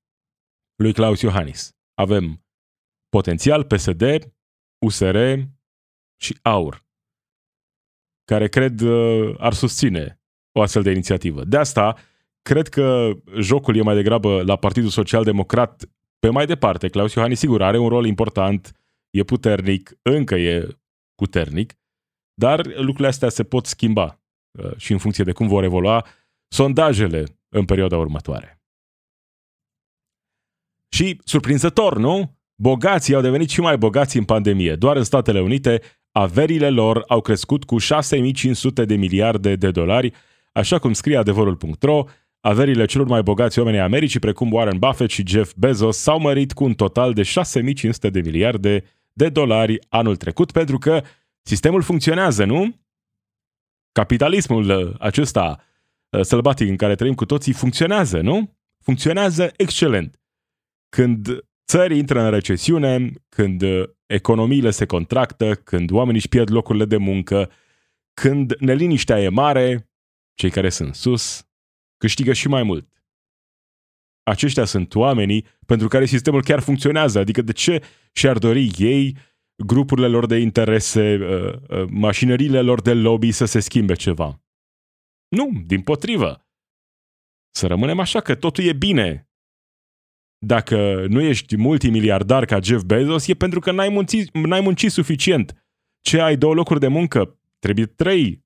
lui 0.76 0.94
Claus 0.94 1.22
Iohannis. 1.22 1.78
Avem 1.94 2.46
potențial 3.10 3.64
PSD, 3.64 4.02
USR 4.86 5.18
și 6.22 6.40
AUR, 6.42 6.86
care 8.24 8.48
cred 8.48 8.82
uh, 8.82 9.36
ar 9.38 9.54
susține 9.54 10.22
o 10.52 10.62
astfel 10.62 10.84
de 10.84 10.92
inițiativă. 10.92 11.44
De 11.44 11.58
asta, 11.58 11.98
cred 12.48 12.68
că 12.68 13.12
jocul 13.40 13.76
e 13.76 13.82
mai 13.82 13.96
degrabă 13.96 14.44
la 14.46 14.56
Partidul 14.56 14.90
Social 14.90 15.24
Democrat 15.24 15.90
pe 16.20 16.30
mai 16.30 16.46
departe. 16.46 16.88
Claus 16.88 17.14
Iohannis, 17.14 17.40
sigur, 17.40 17.62
are 17.62 17.78
un 17.78 17.88
rol 17.88 18.06
important, 18.06 18.72
e 19.10 19.24
puternic, 19.24 19.98
încă 20.02 20.36
e 20.36 20.68
puternic, 21.16 21.74
dar 22.34 22.66
lucrurile 22.66 23.08
astea 23.08 23.30
se 23.30 23.44
pot 23.44 23.66
schimba 23.66 24.22
uh, 24.60 24.78
și 24.78 24.92
în 24.92 24.98
funcție 24.98 25.24
de 25.24 25.32
cum 25.32 25.48
vor 25.48 25.64
evolua 25.64 26.06
sondajele 26.48 27.24
în 27.50 27.66
perioada 27.66 27.98
următoare. 27.98 28.62
Și, 30.90 31.22
surprinzător, 31.24 31.98
nu? 31.98 32.38
Bogații 32.56 33.16
au 33.16 33.22
devenit 33.22 33.50
și 33.50 33.60
mai 33.60 33.78
bogați 33.78 34.18
în 34.18 34.26
pandemie. 34.26 34.76
Doar 34.76 34.96
în 34.96 35.04
Statele 35.04 35.42
Unite, 35.42 35.82
averile 36.12 36.70
lor 36.70 37.04
au 37.08 37.22
crescut 37.22 37.64
cu 37.64 37.78
6500 37.78 38.86
de 38.86 38.96
miliarde 38.96 39.56
de 39.56 39.72
dolari, 39.72 40.14
așa 40.54 40.80
cum 40.80 40.94
scrie 40.94 41.18
adevărul.ro, 41.18 42.06
averile 42.42 42.86
celor 42.86 43.08
mai 43.08 43.24
bogați 43.24 43.60
oameni 43.60 43.78
ai 43.78 43.84
Americii, 43.84 44.20
precum 44.20 44.52
Warren 44.52 44.78
Buffett 44.80 45.12
și 45.12 45.28
Jeff 45.28 45.54
Bezos, 45.56 45.98
s-au 45.98 46.20
mărit 46.20 46.54
cu 46.54 46.64
un 46.64 46.74
total 46.74 47.14
de 47.14 47.24
6500 47.24 48.10
de 48.10 48.22
miliarde 48.22 48.84
de 49.14 49.30
dolari 49.30 49.80
anul 49.90 50.16
trecut, 50.16 50.52
pentru 50.52 50.78
că 50.78 51.04
sistemul 51.42 51.82
funcționează, 51.82 52.46
nu? 52.46 52.80
Capitalismul 53.92 54.70
uh, 54.70 54.96
acesta 55.00 55.64
uh, 56.10 56.22
sălbatic 56.22 56.70
în 56.70 56.76
care 56.76 56.96
trăim 56.96 57.14
cu 57.14 57.26
toții 57.26 57.54
funcționează, 57.54 58.22
nu? 58.22 58.58
Funcționează 58.84 59.54
excelent. 59.56 60.20
Când 60.90 61.28
țări 61.68 61.98
intră 61.98 62.22
în 62.22 62.30
recesiune, 62.30 63.12
când 63.30 63.62
uh, 63.62 63.84
economiile 64.06 64.70
se 64.70 64.86
contractă, 64.86 65.56
când 65.56 65.92
oamenii 65.92 66.20
își 66.20 66.30
pierd 66.30 66.52
locurile 66.52 66.86
de 66.86 66.98
muncă, 66.98 67.52
când 68.14 68.56
neliniștea 68.60 69.22
e 69.22 69.30
mare, 69.30 69.90
cei 70.34 70.50
care 70.50 70.70
sunt 70.70 70.96
sus 70.96 71.47
câștigă 71.98 72.34
și 72.34 72.48
mai 72.48 72.64
mult. 72.64 72.98
Aceștia 74.24 74.66
sunt 74.66 74.96
oamenii 74.96 75.46
pentru 75.66 75.88
care 75.88 76.06
sistemul 76.06 76.44
chiar 76.44 76.60
funcționează, 76.60 77.20
adică 77.20 77.42
de 77.42 77.52
ce 77.52 77.84
și-ar 78.12 78.38
dori 78.38 78.72
ei, 78.78 79.18
grupurile 79.66 80.08
lor 80.08 80.26
de 80.26 80.38
interese, 80.38 81.16
uh, 81.16 81.80
uh, 81.80 81.88
mașinările 81.90 82.62
lor 82.62 82.82
de 82.82 82.94
lobby 82.94 83.32
să 83.32 83.46
se 83.46 83.60
schimbe 83.60 83.94
ceva. 83.94 84.42
Nu, 85.28 85.64
din 85.66 85.82
potrivă. 85.82 86.48
Să 87.56 87.68
rămânem 87.68 88.00
așa 88.00 88.22
că 88.22 88.36
totul 88.36 88.64
e 88.64 88.74
bine, 88.74 89.30
dacă 90.46 91.06
nu 91.08 91.22
ești 91.22 91.58
multimiliardar 91.58 92.46
ca 92.46 92.60
Jeff 92.60 92.84
Bezos, 92.84 93.28
e 93.28 93.34
pentru 93.34 93.60
că 93.60 93.72
n-ai 93.72 93.90
muncit, 93.90 94.34
n-ai 94.34 94.62
muncit 94.62 94.92
suficient. 94.92 95.66
Ce 96.02 96.22
ai 96.22 96.38
două 96.38 96.54
locuri 96.54 96.80
de 96.80 96.88
muncă? 96.88 97.40
Trebuie 97.60 97.86
trei. 97.86 98.46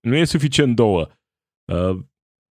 Nu 0.00 0.16
e 0.16 0.24
suficient 0.24 0.74
două. 0.74 1.08
Uh, 1.72 1.98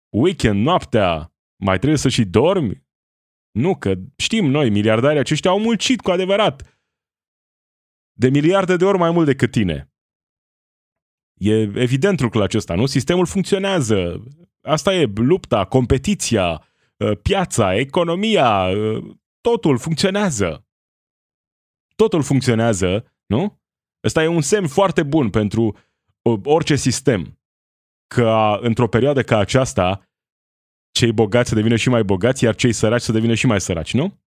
weekend, 0.09 0.65
noaptea, 0.65 1.33
mai 1.55 1.77
trebuie 1.77 1.99
să 1.99 2.09
și 2.09 2.25
dormi? 2.25 2.85
Nu, 3.51 3.75
că 3.77 3.95
știm 4.17 4.45
noi, 4.45 4.69
miliardarii 4.69 5.19
aceștia 5.19 5.51
au 5.51 5.59
muncit 5.59 6.01
cu 6.01 6.11
adevărat. 6.11 6.79
De 8.13 8.29
miliarde 8.29 8.75
de 8.75 8.85
ori 8.85 8.97
mai 8.97 9.11
mult 9.11 9.25
decât 9.25 9.51
tine. 9.51 9.91
E 11.33 11.61
evident 11.61 12.19
lucrul 12.19 12.41
acesta, 12.41 12.75
nu? 12.75 12.85
Sistemul 12.85 13.25
funcționează. 13.25 14.23
Asta 14.61 14.93
e 14.93 15.11
lupta, 15.15 15.65
competiția, 15.65 16.67
Uh, 16.97 17.17
piața, 17.21 17.75
economia, 17.75 18.63
uh, 18.63 19.15
totul 19.41 19.77
funcționează. 19.77 20.67
Totul 21.95 22.23
funcționează, 22.23 23.13
nu? 23.25 23.61
Ăsta 24.03 24.23
e 24.23 24.27
un 24.27 24.41
semn 24.41 24.67
foarte 24.67 25.03
bun 25.03 25.29
pentru 25.29 25.77
uh, 26.21 26.39
orice 26.43 26.75
sistem. 26.75 27.36
Că 28.07 28.57
într-o 28.61 28.87
perioadă 28.87 29.23
ca 29.23 29.37
aceasta, 29.37 30.09
cei 30.91 31.11
bogați 31.11 31.49
să 31.49 31.55
devină 31.55 31.75
și 31.75 31.89
mai 31.89 32.03
bogați, 32.03 32.43
iar 32.43 32.55
cei 32.55 32.73
săraci 32.73 33.01
să 33.01 33.11
devină 33.11 33.33
și 33.33 33.45
mai 33.45 33.61
săraci, 33.61 33.93
nu? 33.93 34.25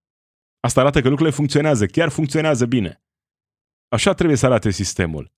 Asta 0.61 0.81
arată 0.81 1.01
că 1.01 1.09
lucrurile 1.09 1.37
funcționează, 1.37 1.87
chiar 1.87 2.09
funcționează 2.09 2.66
bine. 2.66 3.05
Așa 3.88 4.14
trebuie 4.14 4.37
să 4.37 4.47
arate 4.47 4.71
sistemul. 4.71 5.33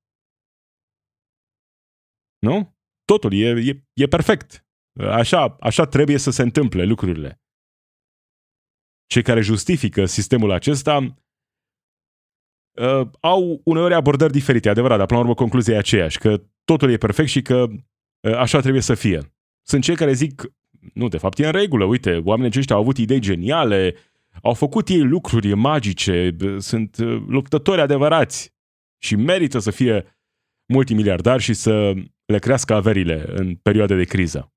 Nu? 2.39 2.77
Totul 3.05 3.33
e, 3.33 3.49
e, 3.71 3.85
e 3.93 4.07
perfect. 4.07 4.67
Așa, 5.01 5.57
așa 5.61 5.87
trebuie 5.87 6.19
să 6.19 6.31
se 6.31 6.43
întâmple 6.43 6.85
lucrurile. 6.85 7.43
Cei 9.07 9.23
care 9.23 9.41
justifică 9.41 10.05
sistemul 10.05 10.51
acesta 10.51 10.97
uh, 12.79 13.11
au 13.21 13.61
uneori 13.65 13.95
abordări 13.95 14.33
diferite, 14.33 14.69
adevărat, 14.69 14.99
dar 14.99 15.07
până 15.07 15.19
la 15.19 15.25
urmă 15.25 15.37
concluzia 15.37 15.75
e 15.75 15.79
aceeași, 15.79 16.19
că 16.19 16.43
totul 16.65 16.91
e 16.91 16.97
perfect 16.97 17.29
și 17.29 17.43
că 17.43 17.63
uh, 17.63 17.81
așa 18.37 18.61
trebuie 18.61 18.83
să 18.83 18.95
fie. 18.95 19.35
Sunt 19.63 19.83
cei 19.83 19.97
care 19.97 20.13
zic, 20.13 20.43
nu, 20.95 21.09
de 21.09 21.19
fapt 21.19 21.39
e 21.39 21.47
în 21.47 21.53
regulă, 21.53 21.85
uite, 21.85 22.21
oamenii 22.25 22.51
aceștia 22.51 22.75
au 22.75 22.81
avut 22.81 22.99
idei 22.99 23.21
geniale, 23.21 23.95
au 24.43 24.55
făcut 24.55 24.89
ei 24.89 25.03
lucruri 25.03 25.55
magice, 25.55 26.37
sunt 26.59 26.97
uh, 26.97 27.23
luptători 27.27 27.81
adevărați 27.81 28.55
și 28.99 29.17
merită 29.17 29.59
să 29.59 29.71
fie 29.71 30.05
multimiliardari 30.73 31.43
și 31.43 31.55
să 31.55 31.93
le 32.25 32.39
crească 32.39 32.75
averile 32.75 33.25
în 33.29 33.55
perioade 33.55 33.97
de 33.97 34.05
criză. 34.05 34.53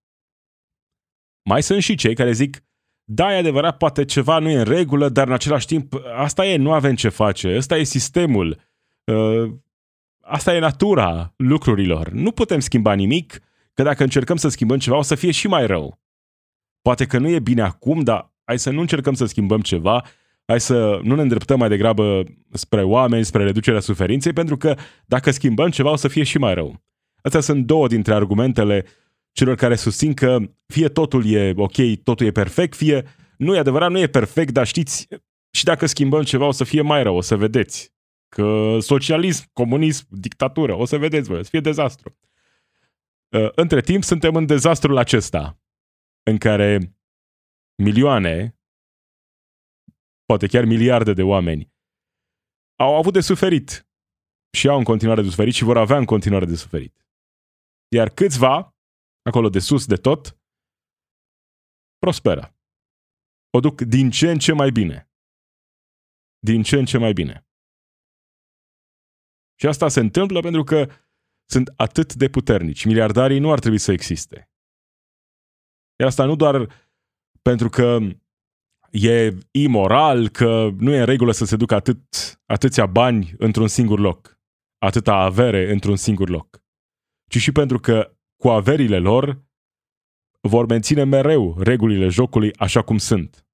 Mai 1.49 1.63
sunt 1.63 1.81
și 1.81 1.95
cei 1.95 2.15
care 2.15 2.31
zic, 2.31 2.63
da, 3.03 3.33
e 3.33 3.37
adevărat, 3.37 3.77
poate 3.77 4.05
ceva 4.05 4.39
nu 4.39 4.49
e 4.49 4.57
în 4.57 4.63
regulă, 4.63 5.09
dar 5.09 5.27
în 5.27 5.33
același 5.33 5.65
timp, 5.65 5.93
asta 6.15 6.45
e, 6.45 6.57
nu 6.57 6.71
avem 6.73 6.95
ce 6.95 7.09
face, 7.09 7.55
ăsta 7.55 7.77
e 7.77 7.83
sistemul, 7.83 8.59
uh, 9.03 9.51
asta 10.21 10.55
e 10.55 10.59
natura 10.59 11.33
lucrurilor. 11.35 12.09
Nu 12.09 12.31
putem 12.31 12.59
schimba 12.59 12.93
nimic, 12.93 13.39
că 13.75 13.83
dacă 13.83 14.03
încercăm 14.03 14.35
să 14.35 14.47
schimbăm 14.47 14.77
ceva, 14.77 14.97
o 14.97 15.01
să 15.01 15.15
fie 15.15 15.31
și 15.31 15.47
mai 15.47 15.67
rău. 15.67 15.99
Poate 16.81 17.05
că 17.05 17.17
nu 17.17 17.29
e 17.29 17.39
bine 17.39 17.61
acum, 17.61 17.99
dar 17.99 18.33
hai 18.43 18.59
să 18.59 18.69
nu 18.69 18.79
încercăm 18.79 19.13
să 19.13 19.25
schimbăm 19.25 19.61
ceva, 19.61 20.05
hai 20.45 20.59
să 20.59 20.99
nu 21.03 21.15
ne 21.15 21.21
îndreptăm 21.21 21.59
mai 21.59 21.69
degrabă 21.69 22.23
spre 22.51 22.83
oameni, 22.83 23.25
spre 23.25 23.43
reducerea 23.43 23.79
suferinței, 23.79 24.33
pentru 24.33 24.57
că 24.57 24.75
dacă 25.05 25.31
schimbăm 25.31 25.69
ceva, 25.69 25.91
o 25.91 25.95
să 25.95 26.07
fie 26.07 26.23
și 26.23 26.37
mai 26.37 26.53
rău. 26.53 26.83
Astea 27.21 27.39
sunt 27.39 27.65
două 27.65 27.87
dintre 27.87 28.13
argumentele 28.13 28.85
celor 29.31 29.55
care 29.55 29.75
susțin 29.75 30.13
că 30.13 30.37
fie 30.65 30.87
totul 30.87 31.25
e 31.25 31.53
ok, 31.55 31.75
totul 32.03 32.25
e 32.25 32.31
perfect, 32.31 32.75
fie 32.75 33.05
nu 33.37 33.55
e 33.55 33.59
adevărat, 33.59 33.91
nu 33.91 33.99
e 33.99 34.07
perfect, 34.07 34.53
dar 34.53 34.67
știți, 34.67 35.07
și 35.51 35.63
dacă 35.63 35.85
schimbăm 35.85 36.23
ceva 36.23 36.45
o 36.45 36.51
să 36.51 36.63
fie 36.63 36.81
mai 36.81 37.03
rău, 37.03 37.15
o 37.15 37.21
să 37.21 37.35
vedeți. 37.35 37.93
Că 38.29 38.77
socialism, 38.79 39.45
comunism, 39.53 40.05
dictatură, 40.09 40.75
o 40.75 40.85
să 40.85 40.97
vedeți 40.97 41.29
voi, 41.29 41.39
o 41.39 41.43
să 41.43 41.49
fie 41.49 41.59
dezastru. 41.59 42.17
Uh, 43.35 43.51
între 43.55 43.81
timp, 43.81 44.03
suntem 44.03 44.35
în 44.35 44.45
dezastrul 44.45 44.97
acesta, 44.97 45.59
în 46.23 46.37
care 46.37 46.97
milioane, 47.83 48.59
poate 50.25 50.47
chiar 50.47 50.65
miliarde 50.65 51.13
de 51.13 51.21
oameni, 51.21 51.73
au 52.79 52.95
avut 52.95 53.13
de 53.13 53.21
suferit 53.21 53.87
și 54.57 54.67
au 54.67 54.77
în 54.77 54.83
continuare 54.83 55.21
de 55.21 55.29
suferit 55.29 55.53
și 55.53 55.63
vor 55.63 55.77
avea 55.77 55.97
în 55.97 56.05
continuare 56.05 56.45
de 56.45 56.55
suferit. 56.55 57.07
Iar 57.95 58.09
câțiva 58.09 58.75
acolo 59.29 59.49
de 59.49 59.59
sus 59.59 59.85
de 59.85 59.95
tot, 59.95 60.39
prosperă. 61.97 62.55
O 63.49 63.59
duc 63.59 63.81
din 63.81 64.09
ce 64.09 64.31
în 64.31 64.39
ce 64.39 64.53
mai 64.53 64.71
bine. 64.71 65.09
Din 66.39 66.63
ce 66.63 66.75
în 66.75 66.85
ce 66.85 66.97
mai 66.97 67.13
bine. 67.13 67.47
Și 69.59 69.67
asta 69.67 69.87
se 69.87 69.99
întâmplă 69.99 70.39
pentru 70.39 70.63
că 70.63 71.04
sunt 71.45 71.73
atât 71.75 72.13
de 72.13 72.27
puternici. 72.27 72.85
Miliardarii 72.85 73.39
nu 73.39 73.51
ar 73.51 73.59
trebui 73.59 73.77
să 73.77 73.91
existe. 73.91 74.49
Iar 75.99 76.07
asta 76.07 76.25
nu 76.25 76.35
doar 76.35 76.69
pentru 77.41 77.69
că 77.69 77.97
e 78.91 79.37
imoral, 79.51 80.29
că 80.29 80.69
nu 80.77 80.93
e 80.93 80.99
în 80.99 81.05
regulă 81.05 81.31
să 81.31 81.45
se 81.45 81.55
ducă 81.55 81.75
atât, 81.75 81.99
atâția 82.45 82.85
bani 82.85 83.33
într-un 83.37 83.67
singur 83.67 83.99
loc, 83.99 84.39
atâta 84.77 85.13
avere 85.13 85.71
într-un 85.71 85.95
singur 85.95 86.29
loc, 86.29 86.63
ci 87.27 87.37
și 87.37 87.51
pentru 87.51 87.79
că 87.79 88.17
cu 88.37 88.49
averile 88.49 88.99
lor 88.99 89.43
vor 90.41 90.65
menține 90.65 91.03
mereu 91.03 91.55
regulile 91.59 92.07
jocului 92.07 92.53
așa 92.55 92.81
cum 92.81 92.97
sunt. 92.97 93.47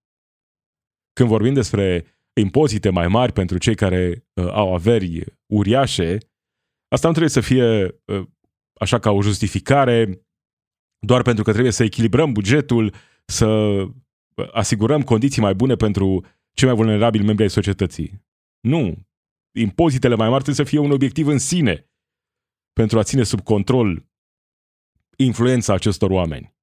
Când 1.13 1.30
vorbim 1.30 1.54
despre 1.54 2.06
impozite 2.34 2.89
mai 2.89 3.08
mari 3.08 3.32
pentru 3.34 3.58
cei 3.58 3.75
care 3.75 4.25
uh, 4.34 4.47
au 4.51 4.73
averi 4.73 5.23
uriașe, 5.45 6.17
asta 6.91 7.08
nu 7.08 7.13
trebuie 7.13 7.30
să 7.30 7.41
fie 7.41 7.95
uh, 8.06 8.27
așa 8.80 8.99
ca 8.99 9.12
o 9.12 9.21
justificare 9.21 10.25
doar 10.99 11.21
pentru 11.21 11.43
că 11.43 11.51
trebuie 11.51 11.71
să 11.71 11.84
echilibrăm 11.84 12.32
bugetul, 12.32 12.93
să 13.25 13.47
uh, 13.47 13.91
asigurăm 14.51 15.01
condiții 15.01 15.41
mai 15.41 15.56
bune 15.56 15.75
pentru 15.75 16.25
cei 16.51 16.67
mai 16.67 16.77
vulnerabili 16.77 17.25
membri 17.25 17.43
ai 17.43 17.49
societății. 17.49 18.25
Nu. 18.60 19.10
Impozitele 19.58 20.15
mai 20.15 20.30
mari 20.30 20.43
trebuie 20.43 20.65
să 20.65 20.71
fie 20.71 20.80
un 20.80 20.91
obiectiv 20.91 21.27
în 21.27 21.38
sine 21.38 21.91
pentru 22.73 22.99
a 22.99 23.04
ține 23.04 23.23
sub 23.23 23.41
control 23.41 24.06
influența 25.17 25.73
acestor 25.73 26.12
oameni. 26.12 26.56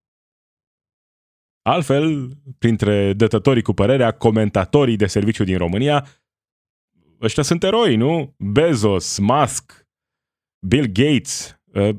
Altfel, 1.63 2.29
printre 2.59 3.13
dătătorii 3.13 3.63
cu 3.63 3.73
părerea, 3.73 4.13
comentatorii 4.13 4.97
de 4.97 5.07
serviciu 5.07 5.45
din 5.45 5.59
România, 5.59 6.07
ăștia 7.21 7.43
sunt 7.43 7.63
eroi, 7.63 7.97
nu? 7.97 8.35
Bezos, 8.39 9.19
Musk, 9.19 9.88
Bill 10.67 10.87
Gates, 10.87 11.61
uh, 11.65 11.97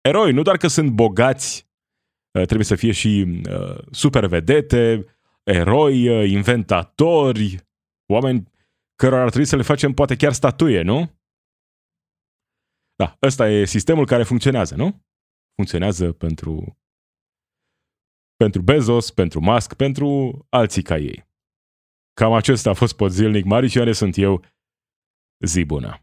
eroi, 0.00 0.32
nu 0.32 0.42
doar 0.42 0.56
că 0.56 0.66
sunt 0.66 0.90
bogați, 0.90 1.68
uh, 2.38 2.44
trebuie 2.44 2.64
să 2.64 2.74
fie 2.74 2.92
și 2.92 3.42
uh, 3.50 3.78
supervedete, 3.90 5.06
eroi, 5.42 6.08
uh, 6.08 6.30
inventatori, 6.30 7.56
oameni 8.12 8.48
cărora 8.94 9.22
ar 9.22 9.28
trebui 9.28 9.46
să 9.48 9.56
le 9.56 9.62
facem 9.62 9.92
poate 9.92 10.16
chiar 10.16 10.32
statuie, 10.32 10.82
nu? 10.82 11.18
Da, 12.94 13.16
ăsta 13.22 13.48
e 13.48 13.64
sistemul 13.64 14.06
care 14.06 14.22
funcționează, 14.22 14.74
nu? 14.74 15.04
Funcționează 15.54 16.12
pentru 16.12 16.80
pentru 18.36 18.62
Bezos, 18.62 19.10
pentru 19.10 19.40
Musk, 19.40 19.74
pentru 19.74 20.38
alții 20.48 20.82
ca 20.82 20.96
ei. 20.96 21.28
Cam 22.12 22.32
acesta 22.32 22.70
a 22.70 22.74
fost 22.74 22.96
pot 22.96 23.10
zilnic. 23.12 23.44
Maricioare 23.44 23.92
sunt 23.92 24.16
eu. 24.16 24.44
Zi 25.44 25.64
bună! 25.64 26.02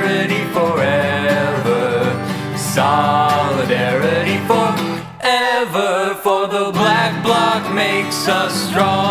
Jesus 8.21 8.69
strong. 8.69 9.10